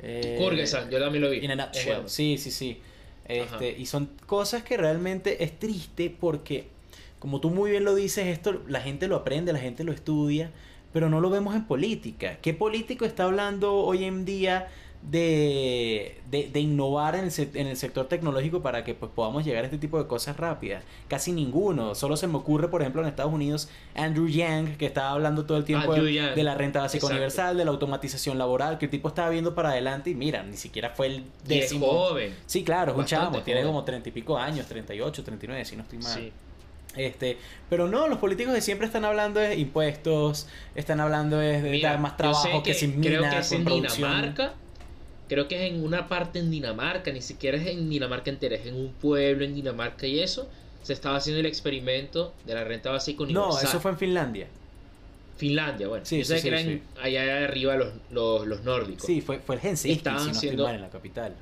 [0.02, 1.38] Eh, Kurgesan, yo también lo vi.
[1.40, 1.94] In a Es nutshell.
[1.94, 2.10] bueno.
[2.10, 2.80] Sí, sí, sí.
[3.26, 6.68] Este, y son cosas que realmente es triste porque,
[7.20, 10.52] como tú muy bien lo dices, esto la gente lo aprende, la gente lo estudia,
[10.94, 12.40] pero no lo vemos en política.
[12.42, 14.68] ¿Qué político está hablando hoy en día
[15.02, 19.64] de, de, de innovar en el, en el sector tecnológico para que pues, podamos llegar
[19.64, 20.84] a este tipo de cosas rápidas?
[21.08, 21.96] Casi ninguno.
[21.96, 25.58] Solo se me ocurre, por ejemplo, en Estados Unidos, Andrew Yang, que estaba hablando todo
[25.58, 27.16] el tiempo de, la renta básica Exacto.
[27.16, 30.58] universal, de la automatización laboral, que el tipo estaba viendo para adelante y mira, ni
[30.58, 32.36] siquiera fue el Y es joven.
[32.46, 35.84] Sí, claro, es un chamo, tiene como treinta y pico años, 38, 39, si no
[35.84, 36.14] estoy mal.
[36.14, 36.32] Sí.
[36.96, 37.38] Este,
[37.70, 41.92] pero no, los políticos de siempre están hablando de impuestos, están hablando de, de Mira,
[41.92, 44.12] dar más trabajo que, sin creo mina, que es con en producción.
[44.12, 44.54] Dinamarca.
[45.30, 48.66] Creo que es en una parte en Dinamarca, ni siquiera es en Dinamarca entera, es
[48.66, 50.50] en un pueblo en Dinamarca y eso.
[50.84, 53.52] Se estaba haciendo el experimento de la renta básica universal.
[53.52, 54.48] No, eso fue en Finlandia.
[55.38, 56.06] Finlandia, bueno.
[56.06, 59.06] Sí, yo sé sí, que sí, eran allá arriba los, los, los nórdicos.
[59.06, 61.36] Sí, fue, fue el Helsinki, Estaban si no haciendo- en la capital.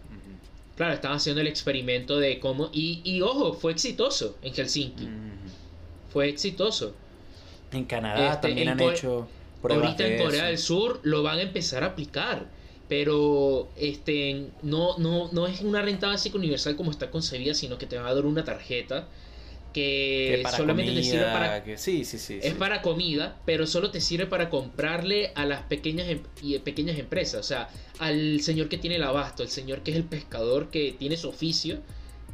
[0.75, 2.69] Claro, estaban haciendo el experimento de cómo.
[2.71, 5.07] Y, y ojo, fue exitoso en Helsinki.
[6.13, 6.93] Fue exitoso.
[7.71, 9.27] En Canadá Este, también en han hecho
[9.61, 10.47] pruebas Ahorita en Corea eso.
[10.47, 12.45] del Sur lo van a empezar a aplicar.
[12.89, 17.85] Pero este no, no, no es una renta básica universal como está concebida, sino que
[17.85, 19.07] te va a dar una tarjeta
[19.73, 22.39] que, solamente te sirve para que- sí, sí, sí.
[22.41, 26.97] es para comida, pero solo te sirve para comprarle a las pequeñas em- y pequeñas
[26.97, 27.69] empresas, o sea,
[27.99, 31.29] al señor que tiene el abasto, el señor que es el pescador que tiene su
[31.29, 31.81] oficio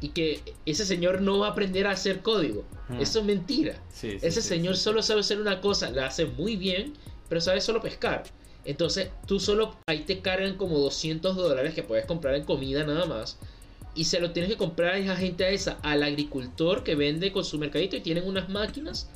[0.00, 2.64] y que ese señor no va a aprender a hacer código.
[2.88, 3.00] Hmm.
[3.00, 3.82] Eso es mentira.
[4.02, 6.94] Ese señor solo sabe hacer una cosa, la hace muy bien,
[7.28, 8.22] pero sabe solo pescar.
[8.64, 13.04] Entonces, tú solo ahí te cargan como 200 dólares que puedes comprar en comida nada
[13.06, 13.38] más.
[13.94, 17.30] Y se lo tienes que comprar a esa gente a esa, al agricultor que vende
[17.32, 19.08] con su mercadito y tienen unas máquinas.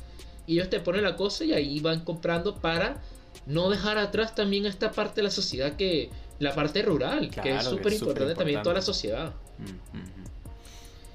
[0.47, 3.01] Y ellos te ponen la cosa y ahí van comprando para
[3.45, 6.09] no dejar atrás también esta parte de la sociedad que
[6.39, 9.33] la parte rural, que es súper importante también en toda la sociedad.
[9.57, 9.63] Mm,
[9.97, 10.29] ujú.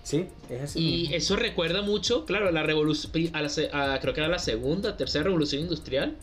[0.02, 0.78] Sí, es así.
[0.80, 1.16] Y mismo.
[1.16, 4.38] eso recuerda mucho, claro, a la revolución, a la se- a- creo que era la
[4.38, 6.16] segunda, tercera revolución industrial.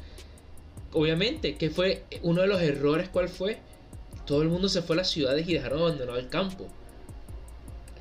[0.93, 3.59] Obviamente, que fue uno de los errores, ¿cuál fue?
[4.25, 6.67] Todo el mundo se fue a las ciudades y dejaron abandonado el campo.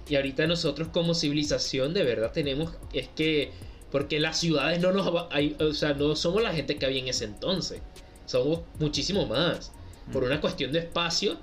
[0.08, 3.52] Y ahorita nosotros como civilización de verdad tenemos, es que,
[3.92, 7.08] porque las ciudades no nos, hay- o sea, no somos la gente que había en
[7.08, 7.80] ese entonces.
[8.26, 9.72] Somos muchísimo más.
[10.12, 11.36] Por una cuestión de espacio,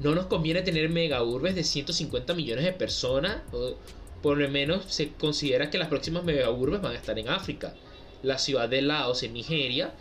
[0.00, 3.38] no nos conviene tener mega urbes de 150 millones de personas.
[3.52, 3.76] o
[4.22, 7.74] por lo menos se considera que las próximas mega urbes van a estar en África.
[8.22, 9.94] La ciudad de Laos, en Nigeria,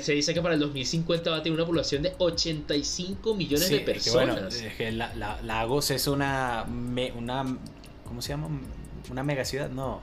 [0.00, 3.74] se dice que para el 2050 va a tener una población de 85 millones Sí,
[3.74, 4.34] de personas.
[4.36, 7.44] bueno, es que la, la- Lagos es una, me- una.
[8.04, 8.48] ¿Cómo se llama?
[9.10, 10.00] Una megaciudad, no.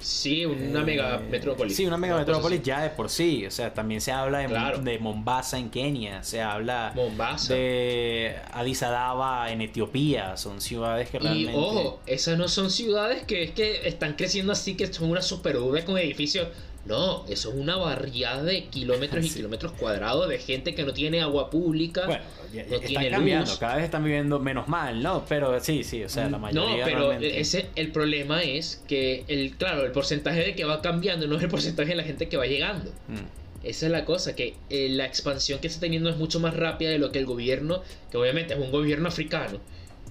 [0.00, 1.76] sí, una Eh, mega metrópolis.
[1.76, 3.44] Sí, una mega cosa metrópolis ya de por sí.
[3.46, 4.78] O sea, también se habla de, Claro.
[4.78, 6.22] de Mombasa en Kenia.
[6.22, 7.52] Se habla Mombasa.
[7.54, 10.36] de Addis Ababa en Etiopía.
[10.36, 11.52] Son ciudades que Y realmente.
[11.56, 15.56] ojo, esas no son ciudades que es que están creciendo así, que son una super
[15.84, 16.46] con edificios.
[16.88, 21.20] No, eso es una barriada de kilómetros y kilómetros cuadrados de gente que no tiene
[21.20, 22.06] agua pública.
[22.06, 23.58] Bueno, ya- no ya están tiene cambiando, luz.
[23.58, 25.24] cada vez están viviendo menos mal, ¿no?
[25.28, 29.24] Pero sí, sí, o sea, la mayoría no, pero realmente- ese el problema es que
[29.28, 32.28] el claro, el porcentaje de que va cambiando no es el porcentaje de la gente
[32.28, 32.90] que va llegando.
[33.08, 33.66] Mm.
[33.66, 36.90] Esa es la cosa, que eh, la expansión que está teniendo es mucho más rápida
[36.90, 39.60] de lo que el gobierno, que obviamente es un gobierno africano,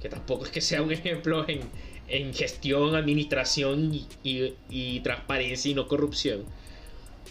[0.01, 1.61] que tampoco es que sea un ejemplo en,
[2.09, 6.43] en gestión, administración y, y- y transparencia y no corrupción.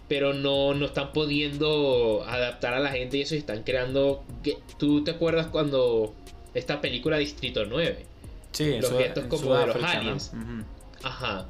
[0.08, 4.24] Pero no, no están pudiendo adaptar a la gente y eso y están creando...
[4.78, 6.14] ¿Tú te acuerdas cuando
[6.54, 8.04] esta película Distrito 9?
[8.52, 10.32] Sí, Los guetos como de los aliens.
[11.02, 11.46] Ajá.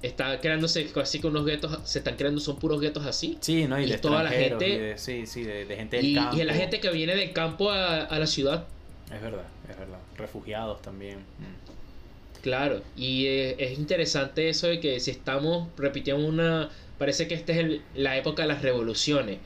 [0.00, 3.36] Está creándose así que unos guetos, se están creando, son puros guetos así.
[3.40, 3.80] Sí, ¿no?
[3.80, 6.14] Y, Y de toda la gente- y de- sí, sí, de, de gente del Y,
[6.14, 6.36] campo.
[6.36, 8.64] y la gente que viene del campo a, a la ciudad,
[9.12, 9.98] Es verdad, es verdad.
[10.16, 11.18] Refugiados también.
[11.18, 12.42] Mm.
[12.42, 12.82] claro.
[12.96, 16.70] Y eh, es interesante eso de que si estamos repitiendo una...
[16.98, 19.38] Parece que esta es el- la época de las revoluciones.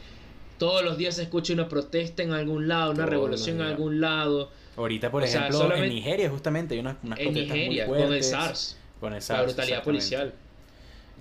[0.58, 4.00] Todos los días se escucha una protesta en algún lado, una Todos revolución en algún
[4.00, 4.50] lado.
[4.76, 7.86] Ahorita, por O sea, ejemplo, en Nigeria justamente hay unas, unas En protestas muy Nigeria,
[7.86, 8.30] con el fuertes.
[8.30, 9.84] SARS, Con el la SARS, brutalidad exactamente.
[9.84, 10.34] policial.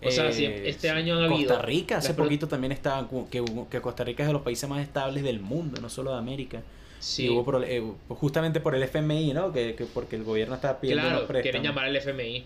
[0.03, 0.93] O sea, si Eh, este sí.
[0.95, 1.49] año habido...
[1.49, 4.67] Costa Rica hace pro- poquito también estaba que, que Costa Rica es de los países
[4.69, 6.61] más estables del mundo, no solo de América.
[6.99, 9.51] Sí, Y hubo prole- eh, justamente por el FMI, ¿no?
[9.51, 11.41] Que, que porque el gobierno estaba pidiendo claro, préstamos.
[11.43, 12.45] quieren llamar al FMI.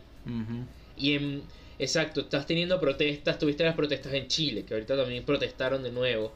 [0.98, 1.44] Y en,
[1.80, 6.34] exacto, estás teniendo protestas, tuviste las protestas en Chile, que ahorita también protestaron de nuevo.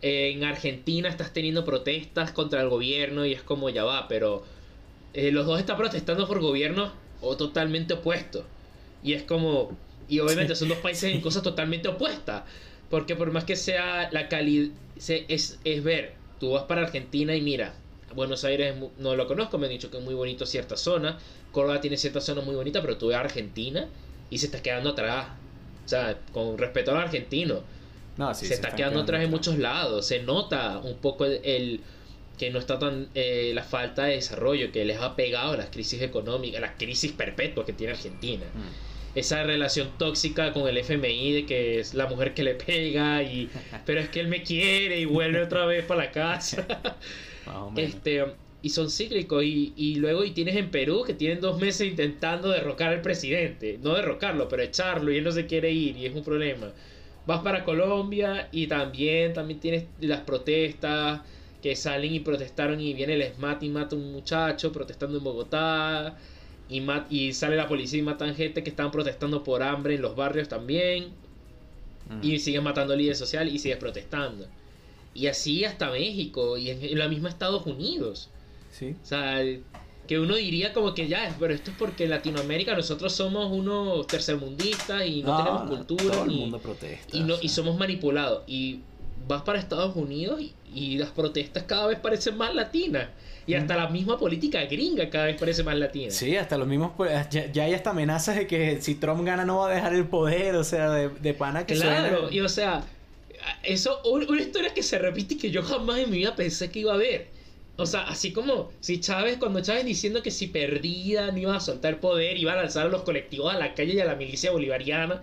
[0.00, 4.44] En Argentina estás teniendo protestas contra el gobierno y es como ya va, pero
[5.14, 8.44] eh, los dos están protestando por gobiernos o totalmente opuestos.
[9.02, 9.76] Y es como,
[10.08, 12.44] y obviamente son dos países en cosas totalmente opuestas.
[12.90, 17.42] Porque por más que sea la calidad, es, es ver, tú vas para Argentina y
[17.42, 17.74] mira,
[18.14, 21.18] Buenos Aires no lo conozco, me han dicho que es muy bonito cierta zona,
[21.52, 23.88] Córdoba tiene cierta zona muy bonita, pero tú ves a Argentina
[24.30, 25.28] y se está quedando atrás.
[25.84, 27.62] O sea, con respeto al argentino,
[28.16, 30.06] No, sí, se, está quedando atrás en muchos lados.
[30.06, 31.80] Se nota un poco el, el-
[32.38, 35.70] que no está tan eh, la falta de desarrollo que les ha pegado a las
[35.70, 38.44] crisis económicas, la crisis perpetua que tiene Argentina.
[38.54, 39.18] Mm.
[39.18, 43.50] Esa relación tóxica con el FMI de que es la mujer que le pega y
[43.86, 46.64] pero es que él me quiere y vuelve otra vez para la casa.
[47.76, 48.24] Este,
[48.62, 49.44] y son cíclicos.
[49.44, 53.78] Y, y luego y tienes en Perú que tienen dos meses intentando derrocar al presidente.
[53.82, 56.72] No derrocarlo, pero echarlo y él no se quiere ir y es un problema.
[57.26, 61.20] Vas para Colombia y también, también tienes las protestas
[61.62, 65.24] que salen y protestaron y viene el SMAT y mata a un muchacho protestando en
[65.24, 66.16] Bogotá.
[66.70, 70.02] Y, ma- y sale la policía y matan gente que estaban protestando por hambre en
[70.02, 71.16] los barrios también.
[72.08, 72.20] Mm.
[72.22, 74.46] Y sigues matando líderes sociales y sigues protestando.
[75.14, 78.30] Y así hasta México y en, en la misma Estados Unidos.
[78.70, 78.94] Sí.
[79.02, 79.42] O sea,
[80.06, 84.06] que uno diría como que ya, pero esto es porque en Latinoamérica nosotros somos unos
[84.06, 87.16] tercermundistas y no, tenemos cultura Todo el mundo protesta.
[87.16, 88.42] y, no, y somos manipulados.
[88.46, 88.80] Y
[89.26, 93.08] vas para Estados Unidos y, y las protestas cada vez parecen más latinas.
[93.46, 96.10] Y hasta la misma política gringa cada vez parece más latina.
[96.10, 96.92] Sí, hasta los mismos.
[96.96, 99.94] pues, Ya, ya hay hasta amenazas de que si Trump gana no va a dejar
[99.94, 102.34] el poder, o sea, de, de pana que Claro, suena.
[102.34, 102.84] y o sea,
[103.62, 106.70] eso, un- una historia que se repite y que yo jamás en mi vida pensé
[106.70, 107.28] que iba a ver.
[107.80, 111.60] O sea, así como si Chávez, cuando Chávez diciendo que si perdía no iba a
[111.60, 114.50] soltar poder, iba a lanzar a los colectivos a la calle y a la milicia
[114.50, 115.22] bolivariana.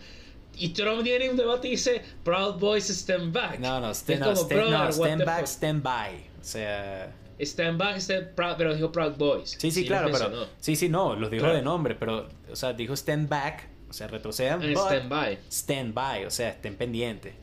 [0.58, 3.60] Y Trump viene en un debate y dice, Proud Boys stand back.
[3.60, 6.16] No, no, stand, no, como, stand, no, stand back, stand by.
[6.40, 7.14] O sea.
[7.42, 9.58] Stand back, stand proud, pero dijo Proud Boys.
[9.60, 10.48] Sí, sí, claro, pero.
[10.62, 11.58] Sí, sí, no, los dijo Claro.
[11.58, 12.30] de nombre, pero.
[12.50, 14.62] O sea, dijo stand back, o sea, retrocedan.
[14.62, 15.40] But stand by.
[15.52, 17.34] stand by, o sea, estén pendientes.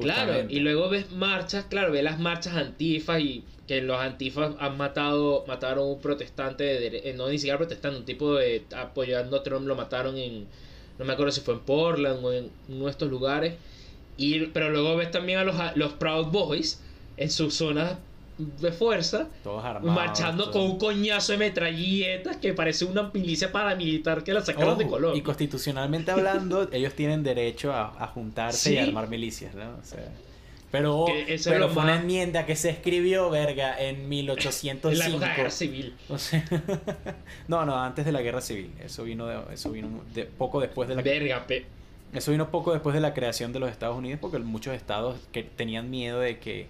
[0.00, 4.76] Claro, y luego ves marchas, claro, ves las marchas antifas y que los antifas han
[4.76, 9.36] matado, mataron a un protestante, de eh, no ni siquiera protestante, un tipo de apoyando
[9.36, 10.48] a Trump lo mataron en,
[10.98, 13.54] no me acuerdo si fue en Portland o en uno de estos lugares,
[14.16, 16.80] y, pero luego ves también a los, a los Proud Boys
[17.16, 17.94] en sus zonas
[18.38, 19.94] de fuerza, Todos armados.
[19.94, 24.88] marchando con un coñazo de metralletas que parece una milicia paramilitar que la sacaron de
[24.88, 25.16] Colombia.
[25.16, 29.76] Y constitucionalmente hablando, ellos tienen derecho a, a juntarse y armar milicias, ¿no?
[29.80, 30.10] O sea,
[30.70, 31.06] pero
[31.44, 34.98] pero fue una enmienda que se escribió, verga, en en 1805.
[34.98, 35.94] la época de la guerra civil.
[36.08, 36.44] O sea,
[37.48, 38.72] no, no, antes de la guerra civil.
[38.84, 41.66] Eso vino, de- eso vino de, poco después de la Verga, pe-
[42.12, 45.42] Eso vino poco después de la creación de los Estados Unidos porque muchos estados que
[45.42, 46.66] tenían miedo de que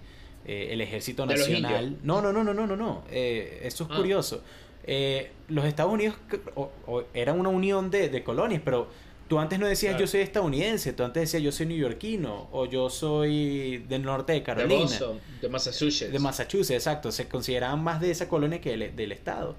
[0.47, 1.99] eh, el ejército ¿De los nacional...
[2.03, 3.03] No, no, no, no, no, no, no.
[3.11, 3.97] Eh, eso es Ah.
[3.97, 4.43] curioso.
[4.85, 8.89] Eh, los Estados Unidos c- o- o eran una unión de, de colonias, pero
[9.31, 10.05] tú antes no decías Claro.
[10.05, 14.41] yo soy estadounidense, tú antes decías yo soy neoyorquino o yo soy del norte de
[14.41, 14.81] de Carolina.
[14.81, 16.13] Boston, de Massachusetts.
[16.13, 17.13] De Massachusetts, exacto.
[17.13, 19.55] Se consideraban más de esa colonia que del, del estado.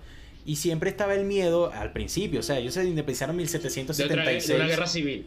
[0.45, 3.69] Y siempre estaba el miedo al principio, o sea, ellos se independizaron en de, otra,
[3.69, 4.47] 1776.
[4.47, 5.25] de una guerra civil.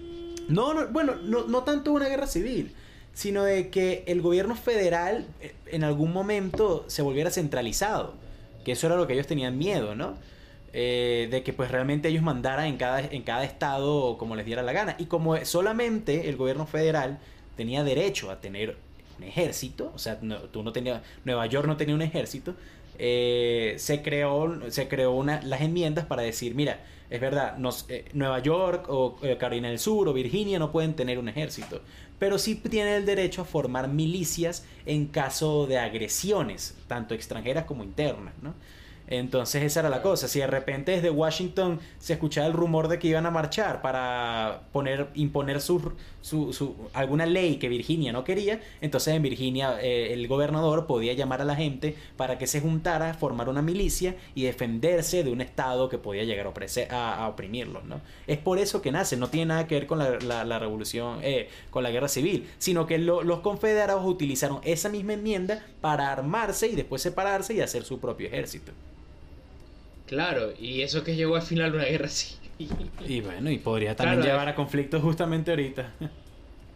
[0.48, 2.72] No, no bueno, no, no tanto una guerra civil,
[3.14, 8.12] sino de que el gobierno federal eh, en algún momento se volviera centralizado,
[8.62, 10.18] que eso era lo que ellos tenían miedo, ¿no?
[10.76, 14.60] Eh, de que pues realmente ellos mandaran en cada, en cada estado como les diera
[14.60, 14.96] la gana.
[14.98, 17.20] Y como solamente el gobierno federal
[17.56, 18.76] tenía derecho a tener
[19.16, 20.72] un ejército, o sea, tú no
[21.24, 22.56] Nueva York no tenía un ejército,
[22.98, 27.56] eh, se creó, se creó una, las enmiendas para decir, mira, es verdad,
[27.88, 31.82] eh, Nueva York o Carolina del Sur o Virginia no pueden tener un ejército,
[32.18, 37.84] pero sí tienen el derecho a formar milicias en caso de agresiones, tanto extranjeras como
[37.84, 38.54] internas, ¿no?
[39.06, 40.28] Entonces esa era la cosa.
[40.28, 44.62] Si de repente desde Washington se escuchaba el rumor de que iban a marchar para
[44.72, 45.92] poner, imponer su,
[46.22, 51.42] su, alguna ley que Virginia no quería, entonces en Virginia eh, el gobernador podía llamar
[51.42, 55.88] a la gente para que se juntara, formar una milicia y defenderse de un estado
[55.88, 56.46] que podía llegar
[56.90, 57.84] a, oprimirlos.
[57.84, 58.00] ¿no?
[58.26, 61.82] Es por eso que nace, no tiene nada que ver con la, revolución, eh, con
[61.82, 67.02] la guerra civil, sino que los confederados utilizaron esa misma enmienda para armarse y después
[67.02, 68.72] separarse y hacer su propio ejército.
[70.06, 72.40] Claro, y eso que llegó al final una guerra civil.
[73.06, 75.92] Y bueno, y podría también llevar a conflictos justamente ahorita.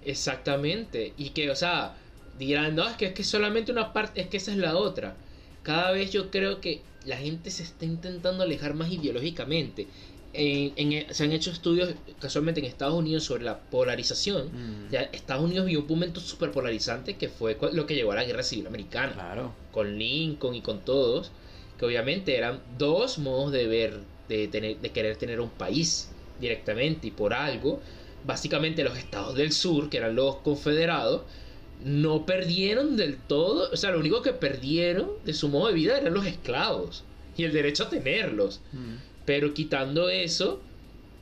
[0.05, 1.13] Exactamente.
[1.17, 1.95] Y que, o sea,
[2.39, 5.15] dirán, no, es que es que solamente una parte, es que esa es la otra.
[5.63, 9.87] Cada vez yo creo que la gente se está intentando alejar más ideológicamente.
[10.33, 14.49] En, se han hecho estudios casualmente en Estados Unidos sobre la polarización.
[14.49, 14.91] Mm.
[14.91, 18.25] Ya Estados Unidos vio un momento súper polarizante que fue lo que llevó a la
[18.25, 19.13] guerra civil americana.
[19.13, 19.53] Claro.
[19.73, 21.31] Con Lincoln y con todos
[21.79, 26.11] que obviamente eran dos modos de ver, de, tener, de querer tener un país
[26.41, 27.81] directamente y por algo,
[28.25, 31.23] básicamente los estados del sur, que eran los confederados,
[31.85, 35.99] no perdieron del todo, o sea, lo único que perdieron de su modo de vida
[35.99, 37.05] eran los esclavos
[37.37, 38.61] y el derecho a tenerlos.
[38.73, 38.97] Mm.
[39.25, 40.61] Pero quitando eso,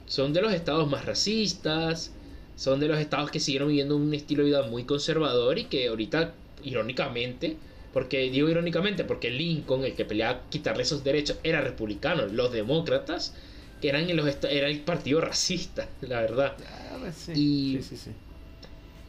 [0.07, 2.13] son de los estados más racistas,
[2.57, 5.89] son de los estados que siguieron viviendo un estilo de vida muy conservador y que
[5.89, 6.35] ahorita,
[6.65, 7.59] irónicamente,
[7.97, 12.27] porque digo irónicamente, porque Lincoln, el que peleaba quitarle esos derechos, era republicano.
[12.27, 13.33] Los demócratas,
[13.81, 16.59] que eran los era el partido racista, la verdad.
[16.61, 17.81] Ah, pues y,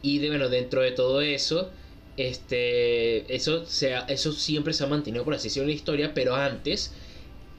[0.00, 1.70] y de, bueno, dentro de todo eso,
[2.16, 6.34] este, eso, sea, eso siempre se ha mantenido, por así decirlo, en la historia, pero
[6.34, 6.94] antes,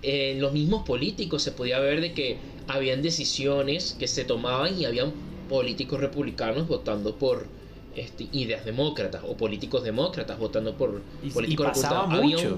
[0.02, 4.86] en los mismos políticos se podía ver de que habían decisiones que se tomaban y
[4.86, 5.14] habían
[5.48, 7.46] políticos republicanos votando por
[8.00, 11.02] este, ideas demócratas o políticos demócratas votando por
[11.34, 12.14] políticos republicanos.
[12.14, 12.58] Había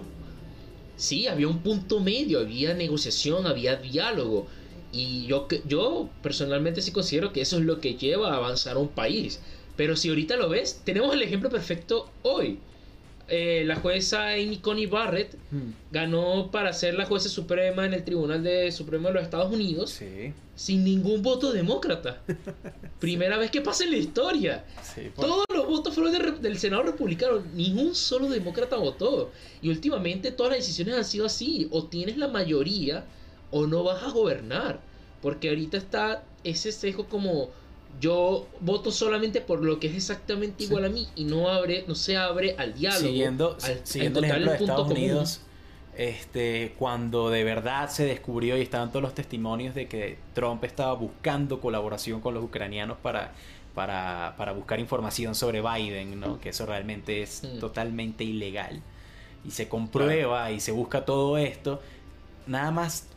[1.02, 4.48] sí, había un punto medio, había negociación, había diálogo.
[4.94, 8.90] Y yo, yo personalmente sí considero que eso es lo que lleva a avanzar un
[8.90, 9.42] país.
[9.76, 12.60] Pero si ahorita lo ves, tenemos el ejemplo perfecto hoy.
[13.34, 15.72] Eh, la jueza Amy Coney Barrett hmm.
[15.90, 20.02] ganó para ser la jueza suprema en el Tribunal de Supremo de los Estados Unidos
[20.54, 22.22] sin ningún voto demócrata.
[23.00, 24.66] Primera vez que pasa en la historia.
[25.16, 29.32] Todos los votos fueron del Senado republicano, ningún solo demócrata votó.
[29.62, 33.06] Y últimamente todas las decisiones han sido así, o tienes la mayoría
[33.50, 34.82] o no vas a gobernar.
[35.22, 37.50] Porque ahorita está ese sesgo como
[38.00, 41.96] yo voto solamente por lo que es exactamente igual a mí y no abre no
[41.96, 45.42] se abre al diálogo siguiendo, siguiendo el ejemplo de Estados Unidos
[45.98, 50.94] este cuando de verdad se descubrió y estaban todos los testimonios de que Trump estaba
[50.94, 53.34] buscando colaboración con los ucranianos para
[53.74, 56.40] para, para buscar información sobre Biden, ¿no?
[56.40, 57.60] Que eso realmente es mm.
[57.60, 58.82] totalmente ilegal.
[59.46, 61.82] Y se comprueba y se busca todo esto.
[62.48, 63.08] Nada más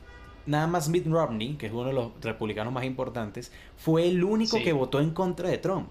[0.46, 4.58] nada más Mitt Romney, que es uno de los republicanos más importantes, fue el único
[4.62, 5.88] que votó en contra de Trump.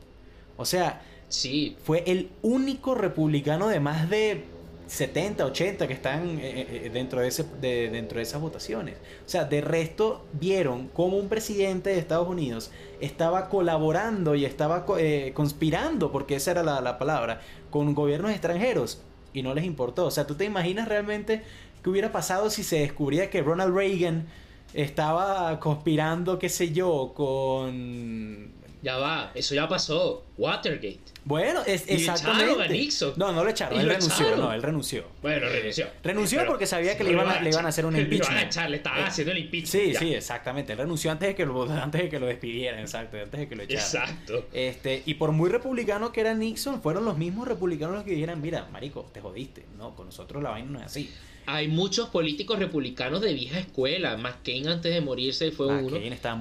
[0.58, 1.76] O sea, sí.
[1.84, 4.44] fue el único republicano de más de
[4.88, 8.96] 70, 80 que están eh, eh, eh, dentro, de ese, dentro de esas votaciones.
[9.26, 14.86] O sea, de resto vieron cómo un presidente de Estados Unidos estaba colaborando y estaba
[15.34, 17.42] conspirando, porque esa era la, la palabra,
[17.72, 19.02] con gobiernos extranjeros
[19.34, 20.06] y no les importó.
[20.06, 21.44] O sea, ¿tú te imaginas realmente
[21.84, 24.28] qué hubiera pasado si se descubría que Ronald Reagan
[24.74, 28.52] estaba conspirando, qué sé yo, con...
[28.84, 30.26] Ya va, eso ya pasó.
[30.38, 31.00] Watergate.
[31.24, 32.90] Bueno, es, exactamente.
[33.16, 35.06] No, no lo echaron, él renunció, no, él renunció.
[35.22, 35.88] Bueno, renunció.
[36.04, 38.24] renunció porque sabía que le iban, a, le iban a hacer un impeachment.
[38.30, 39.68] Le iban a echar, le estaban haciendo el impeachment.
[39.68, 40.74] Sí, sí, exactamente.
[40.74, 43.56] Él renunció antes de que lo antes de que lo despidieran, exacto, antes de que
[43.56, 43.86] lo echaran.
[43.86, 44.48] Exacto.
[44.52, 48.42] Este, y por muy republicano que era Nixon, fueron los mismos republicanos los que dijeran,
[48.42, 51.10] "Mira, marico, te jodiste." No, con nosotros la vaina no es así
[51.46, 54.18] hay muchos políticos republicanos de vieja escuela.
[54.18, 55.90] McCain antes de morirse fue uno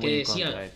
[0.00, 0.70] que decía,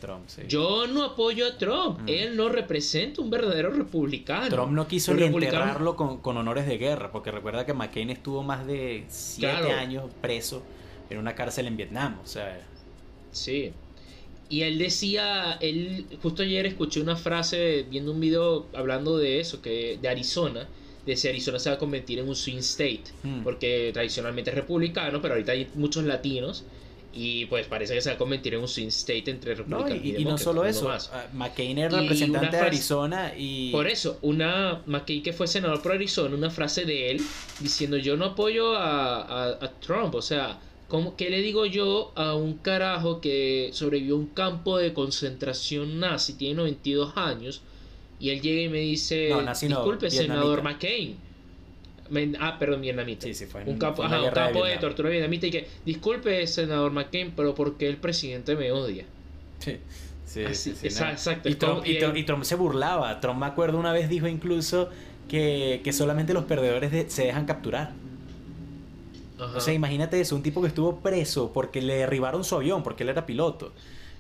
[0.49, 2.09] yo no apoyo a Trump, mm.
[2.09, 4.49] él no representa un verdadero republicano.
[4.49, 8.43] Trump no quiso ni enterrarlo con, con, honores de guerra, porque recuerda que McCain estuvo
[8.43, 10.63] más de siete años preso
[11.11, 12.67] en una cárcel en Vietnam, o sea...
[13.31, 13.73] Sí.
[14.49, 19.61] Y él decía, él justo ayer escuché una frase viendo un video hablando de eso,
[19.61, 20.69] que de Arizona,
[21.07, 23.43] de si Arizona se va a convertir en un swing state, Mm.
[23.45, 26.65] porque tradicionalmente es republicano, pero ahorita hay muchos latinos
[27.19, 30.05] y pues parece que se va a convertir en un swing state entre No, republicanos
[30.05, 31.09] y, y no solo eso, más.
[31.15, 33.71] ah, McCain era Y representante una de frase- Arizona y...
[33.71, 37.23] Por eso, una McCain que fue senador por Arizona, una frase de él
[37.61, 42.13] diciendo yo no apoyo a, a- a Trump, o sea, ¿cómo, ¿qué le digo yo
[42.17, 47.63] a un carajo que sobrevivió a un campo de concentración nazi, tiene 92 años,
[48.19, 51.17] y él llega y me dice, No, disculpe, senador McCain.
[52.09, 53.27] Men- ah, perdón, vietnamita.
[53.27, 56.93] Sí, sí, fue en- un fue ajá, guerra de tortura vietnamita y que, disculpe, senador
[56.93, 59.05] McCain, pero ¿por qué el presidente me odia?
[59.59, 59.79] Sí,
[60.25, 61.11] sí, Así, sí, sí, esa- no.
[61.13, 63.21] exacto, Y Trump, y, y Trump, él- y Trump se burlaba.
[63.21, 64.89] Trump, me acuerdo, una vez dijo incluso
[65.29, 67.93] que, que solamente los perdedores de- se dejan capturar.
[69.39, 69.57] Ajá.
[69.57, 73.03] O sea, imagínate eso, un tipo que estuvo preso porque le derribaron su avión, porque
[73.03, 73.73] él era piloto.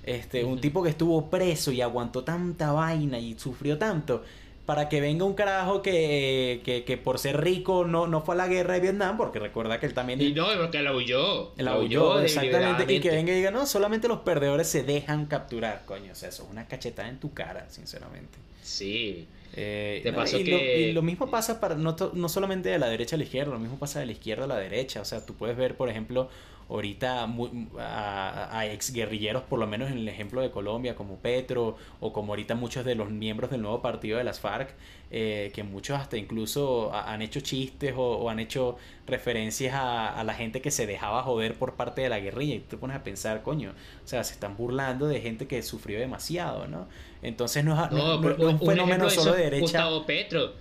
[0.07, 4.23] Este, un tipo que estuvo preso y aguantó tanta vaina y sufrió tanto.
[4.65, 8.39] Para que venga un carajo que, que, que por ser rico no, no fue a
[8.39, 11.53] la guerra de Vietnam, porque recuerda que él también y no, porque la huyó.
[11.57, 12.93] la huyó, exactamente.
[12.93, 16.11] Y que venga y diga, no, solamente los perdedores se dejan capturar, coño.
[16.11, 18.39] O sea, eso es una cachetada en tu cara, sinceramente.
[18.63, 19.29] Sí.
[19.55, 22.69] Eh, De no, paso y, que- lo, y lo mismo pasa para no, no solamente
[22.69, 25.01] de la derecha a la izquierda, lo mismo pasa de la izquierda a la derecha.
[25.01, 26.29] O sea, tú puedes ver, por ejemplo,
[26.69, 27.49] ahorita mu-
[27.79, 32.13] a, a ex guerrilleros, por lo menos en el ejemplo de Colombia, como Petro, o
[32.13, 34.75] como ahorita muchos de los miembros del nuevo partido de las FARC,
[35.13, 40.09] eh, que muchos hasta incluso ha- han hecho chistes o, o han hecho referencias a,
[40.19, 42.57] a la gente que se dejaba joder por parte de la guerrilla.
[42.57, 43.71] Y tú te pones a pensar, coño,
[44.05, 46.89] o sea, se están burlando de gente que sufrió demasiado, ¿no?
[47.23, 49.61] Entonces no es, no- No, no- pero no es un fenómeno solo de derecha.
[49.63, 50.53] Gustavo Petro.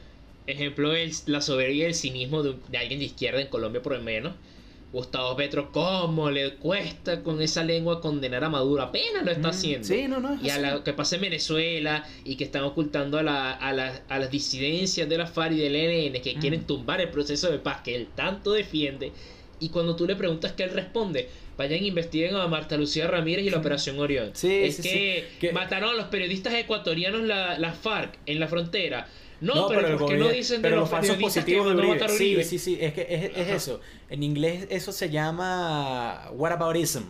[0.48, 4.02] Ejemplo es la soberbia y el cinismo de alguien de izquierda en Colombia por lo
[4.04, 4.34] menos.
[4.96, 8.82] Gustavo Petro, ¿cómo le cuesta con esa lengua condenar a Maduro?
[8.82, 9.88] Apenas lo está Mm, haciendo.
[9.88, 10.40] Sí, no, no.
[10.42, 14.02] Y a lo que pasa en Venezuela y que están ocultando a, la- a, la-
[14.08, 16.40] a las disidencias de la FARC y del ELN que Mm.
[16.40, 19.12] quieren tumbar el proceso de paz que él tanto defiende.
[19.60, 21.28] Y cuando tú le preguntas que él responde,
[21.58, 24.32] vayan e investiguen a Marta Lucía Ramírez y la Operación Orión.
[24.34, 24.90] Sí, es sí, que,
[25.32, 25.38] sí.
[25.42, 29.08] Que- mataron a los periodistas ecuatorianos la, la FARC en la frontera.
[29.42, 31.76] No, No, pero, el ¿por qué no dicen de pero los, falsos que positivos de
[31.76, 32.04] Uribe.
[32.06, 32.44] a Sí, Uribe?
[32.44, 33.06] sí, sí, es que
[33.36, 33.82] es, eso.
[34.10, 37.04] En inglés eso se llama whataboutism.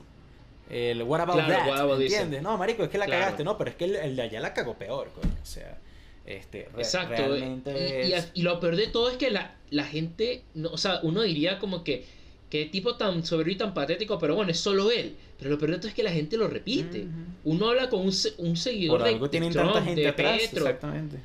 [0.69, 2.01] El what about Claro, that.
[2.01, 2.41] ¿entiendes?
[2.41, 3.21] No, marico, es que la Claro.
[3.21, 5.33] cagaste, no, pero es que el, el de allá la cagó peor, coño.
[5.41, 5.77] O sea,
[6.25, 7.13] este, re- Exacto.
[7.15, 10.69] realmente Y, y- es- y lo peor de todo es que la, la gente, no,
[10.69, 12.05] o sea, uno diría como que,
[12.49, 15.15] qué tipo tan soberbio y tan patético, pero bueno, es solo él.
[15.37, 17.05] Pero lo peor de todo es que la gente lo repite.
[17.43, 20.07] Uno habla con un, un seguidor Por de, algo de tienen Trump, tanta gente de
[20.07, 20.65] atrás, Petro.
[20.65, 21.17] exactamente.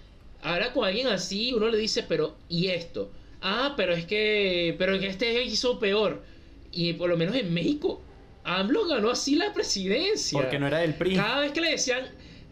[0.42, 3.10] Habla con alguien así, uno le dice, pero, ¿y esto?
[3.42, 6.22] Ah, pero es que, pero que este hizo peor.
[6.72, 8.00] Y por lo menos en México,
[8.44, 10.38] AMLO ganó así la presidencia.
[10.40, 11.16] Porque no era del PRI.
[11.16, 12.04] Cada vez que le decían,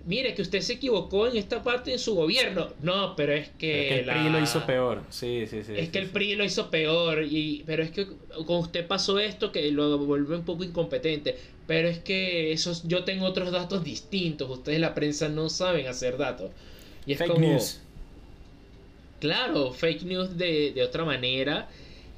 [0.06, 2.68] mire, que usted se equivocó en esta parte en su gobierno.
[2.82, 3.82] No, pero es que.
[3.82, 5.02] Es que el la- PRI lo hizo peor.
[5.10, 5.72] Sí, sí, sí.
[5.76, 6.08] Es sí, que el.
[6.08, 7.22] PRI lo hizo peor.
[7.24, 8.06] Y, pero es que
[8.46, 11.36] con usted pasó esto que lo vuelve un poco incompetente.
[11.66, 14.48] Pero es que esos, yo tengo otros datos distintos.
[14.50, 16.50] Ustedes, la prensa, no saben hacer datos.
[17.08, 17.46] Y es Fake como.
[17.48, 17.80] news.
[19.20, 21.68] Claro, fake news de, de otra manera.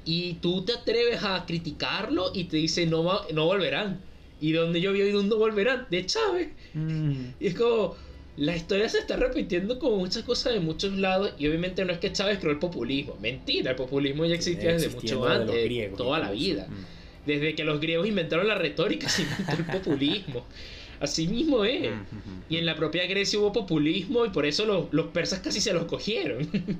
[0.05, 3.99] Y tú te atreves a criticarlo y te dice no, va- no volverán.
[4.39, 6.49] Y donde yo vi hoy un no volverán, de Chávez.
[6.73, 7.25] Mm.
[7.39, 7.95] Y es como,
[8.37, 11.33] la historia se está repitiendo como muchas cosas de muchos lados.
[11.37, 13.15] Y obviamente no es que Chávez creó el populismo.
[13.21, 16.67] Mentira, el populismo ya existía desde mucho Existiendo de antes, griegos toda la vida.
[16.67, 17.27] Mm.
[17.27, 20.45] Desde que los griegos inventaron la retórica, se inventó el populismo.
[21.01, 21.91] Así mismo es.
[21.91, 25.59] Mm, Y en la propia Grecia hubo populismo y por eso los, los persas casi
[25.61, 26.47] se los cogieron.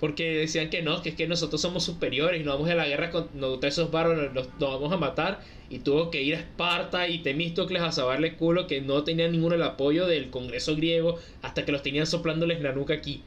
[0.00, 2.86] Porque decían que no, que es que nosotros somos superiores y no vamos a la
[2.86, 5.40] guerra con nosotros esos nos, nos vamos a matar.
[5.70, 9.54] Y tuvo que ir a Esparta y Temístocles a sabarle culo que no tenían ninguno
[9.54, 13.22] el apoyo del Congreso griego hasta que los tenían soplándoles la nuca aquí.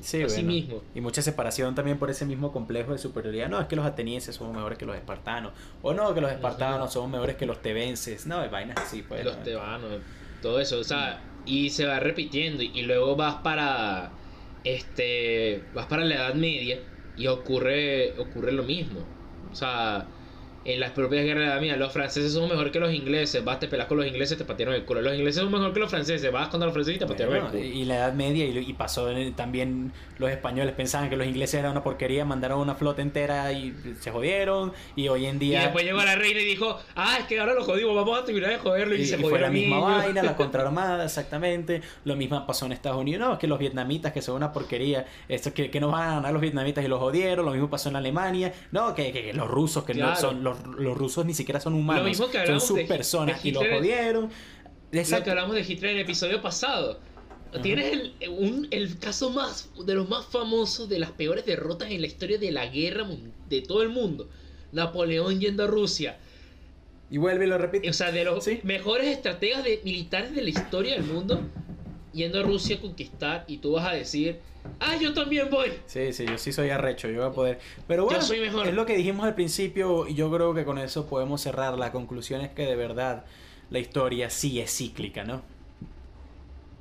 [0.00, 0.42] Sí, bueno.
[0.42, 0.82] mismo.
[0.94, 3.48] Y mucha separación también por ese mismo complejo de superioridad.
[3.48, 5.52] No, es que los atenienses son mejores que los espartanos.
[5.82, 8.26] O no, que los espartanos son mejores que los tebenses.
[8.26, 9.24] No, hay vainas así, pues.
[9.24, 9.42] los ¿no?
[9.42, 9.90] tebanos,
[10.42, 14.10] todo eso, o sea, y se va repitiendo y, y luego vas para
[14.64, 16.80] este vas para la Edad Media
[17.16, 19.00] y ocurre ocurre lo mismo.
[19.50, 20.06] O sea,
[20.66, 23.60] en las propias guerras de la Media, los franceses son mejor que los ingleses, vas
[23.60, 25.00] te pelas con los ingleses, te patearon el culo.
[25.02, 27.46] Los ingleses son mejor que los franceses, vas contra los franceses y te patearon Bueno,
[27.48, 27.64] el culo.
[27.64, 31.26] y y la Edad Media y, y pasó en- también los españoles pensaban que los
[31.26, 35.38] ingleses eran una porquería, mandaron una flota entera y se jodieron y hoy en Y
[35.38, 38.24] día después llegó la reina y dijo, ah, es que ahora lo jodimos, vamos a
[38.24, 41.80] terminar de joderlo y, y, se y fue la jodieron misma vaina, la contraarmada, exactamente.
[42.04, 43.20] Lo mismo pasó en Estados Unidos.
[43.26, 46.14] No, es que los vietnamitas que son una porquería, esto que, que no van a
[46.16, 47.44] ganar los vietnamitas y los jodieron.
[47.44, 48.52] Lo mismo pasó en Alemania.
[48.72, 50.20] No, que, que los rusos, que no Claro.
[50.20, 53.50] son, los, los rusos ni siquiera son humanos, Lo mismo que son sus personas y
[53.50, 53.78] los Hitler.
[53.78, 54.30] jodieron.
[54.92, 56.98] Lo que hablamos de Hitler en el episodio pasado.
[57.62, 62.00] Tienes el, un, el caso más de los más famosos de las peores derrotas en
[62.00, 63.06] la historia de la guerra
[63.48, 64.28] de todo el mundo.
[64.72, 66.18] Napoleón yendo a Rusia.
[67.10, 67.88] Y vuelve y lo repite.
[67.88, 71.40] O sea, de los mejores estrategas de, militares de la historia del mundo
[72.12, 74.40] yendo a Rusia a conquistar y tú vas a decir,
[74.80, 75.72] ah, yo también voy.
[75.86, 77.58] Sí, sí, yo sí soy arrecho, yo voy a poder.
[77.86, 78.66] Pero bueno, soy mejor.
[78.66, 81.78] es lo que dijimos al principio y yo creo que con eso podemos cerrar.
[81.78, 83.24] La conclusión es que de verdad
[83.70, 85.42] la historia sí es cíclica, ¿no?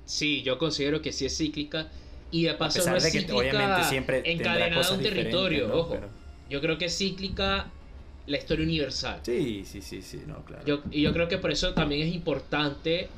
[0.06, 1.90] Sí, yo considero que sí es cíclica
[2.32, 6.00] y de paso no es cíclica obviamente siempre encadenada a un territorio, ojo.
[6.50, 7.72] Yo creo que es cíclica
[8.28, 9.20] la historia universal.
[9.24, 10.64] Sí, sí, sí, sí, no, claro.
[10.66, 13.10] Yo, y yo creo que por eso también es importante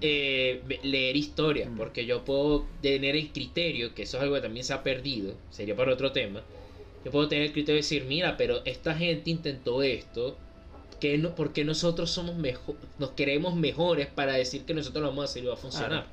[0.00, 1.76] eh, leer historia, mm.
[1.76, 5.34] porque yo puedo tener el criterio, que eso es algo que también se ha perdido,
[5.50, 6.42] sería para otro tema.
[7.04, 10.36] Yo puedo tener el criterio de decir, mira, pero esta gente intentó esto,
[11.00, 15.22] que no, porque nosotros somos mejor, nos queremos mejores para decir que nosotros lo vamos
[15.22, 16.06] a hacer y va a funcionar.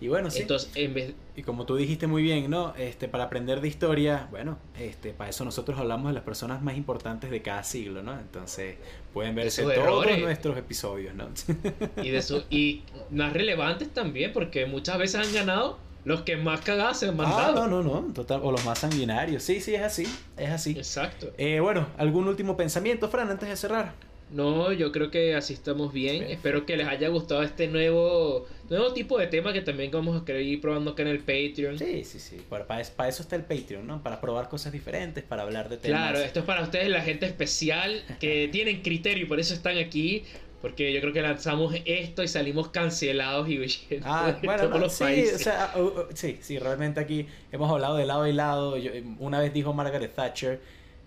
[0.00, 0.42] Y bueno, sí.
[0.42, 1.14] Entonces, en vez...
[1.34, 2.74] Y como tú dijiste muy bien, ¿no?
[2.76, 6.76] Este, para aprender de historia, bueno, este, para eso nosotros hablamos de las personas más
[6.76, 8.18] importantes de cada siglo, ¿no?
[8.18, 8.76] Entonces,
[9.12, 11.28] pueden verse todos nuestros episodios, ¿no?
[12.02, 16.60] y de eso, y más relevantes también, porque muchas veces han ganado los que más
[16.62, 17.62] cagadas se han ah, mandado.
[17.62, 19.42] Ah, no, no, no, total, o los más sanguinarios.
[19.42, 20.70] Sí, sí, es así, es así.
[20.70, 21.32] Exacto.
[21.36, 23.92] Eh, bueno, ¿algún último pensamiento, Fran, antes de cerrar?
[24.30, 26.24] No, yo creo que así estamos bien.
[26.24, 30.24] Espero que les haya gustado este nuevo nuevo tipo de tema que también vamos a
[30.24, 31.78] querer ir probando acá en el Patreon.
[31.78, 32.36] Sí, sí, sí.
[32.48, 34.02] Para, para, eso está el Patreon, ¿no?
[34.02, 36.00] Para probar cosas diferentes, para hablar de temas.
[36.00, 39.78] Claro, esto es para ustedes, la gente especial que tienen criterio y por eso están
[39.78, 40.24] aquí.
[40.60, 43.60] Porque yo creo que lanzamos esto y salimos cancelados y
[44.02, 45.36] ah, bueno, los sí, países.
[45.36, 48.74] O sea, uh, uh, sí, sí, realmente aquí hemos hablado de lado y lado.
[49.20, 50.60] una vez dijo Margaret Thatcher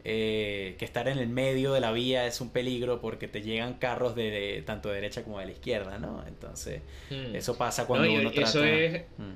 [0.04, 3.76] eh, que estar en el medio de la vía es un peligro porque te llegan
[3.76, 6.24] carros de, tanto de derecha como de la izquierda, ¿no?
[6.28, 7.36] Entonces, hmm.
[7.36, 8.50] eso pasa cuando uno trata...
[8.50, 9.04] Eso es...
[9.18, 9.36] Hmm.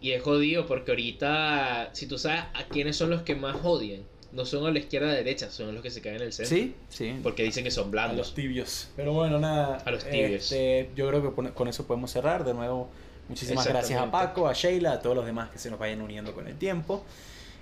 [0.00, 4.02] Y es jodido porque ahorita, si tú sabes a quiénes son los que más odian,
[4.30, 6.32] no son a la izquierda a la derecha, son los que se caen en el
[6.32, 6.56] centro.
[6.56, 7.18] Sí, sí.
[7.20, 8.14] Porque dicen que son blandos.
[8.14, 8.90] A los tibios.
[8.94, 9.78] Pero bueno, nada.
[9.84, 10.52] A los tibios.
[10.52, 12.44] Este, yo creo que con eso podemos cerrar.
[12.44, 12.88] De nuevo,
[13.28, 16.32] muchísimas gracias a Paco, a Sheila, a todos los demás que se nos vayan uniendo
[16.32, 17.04] con el tiempo.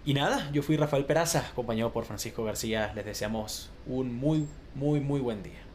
[0.06, 2.92] Y nada, yo fui Rafael Peraza, acompañado por Francisco García.
[2.94, 4.46] Les deseamos un muy,
[4.76, 5.65] muy, muy buen día.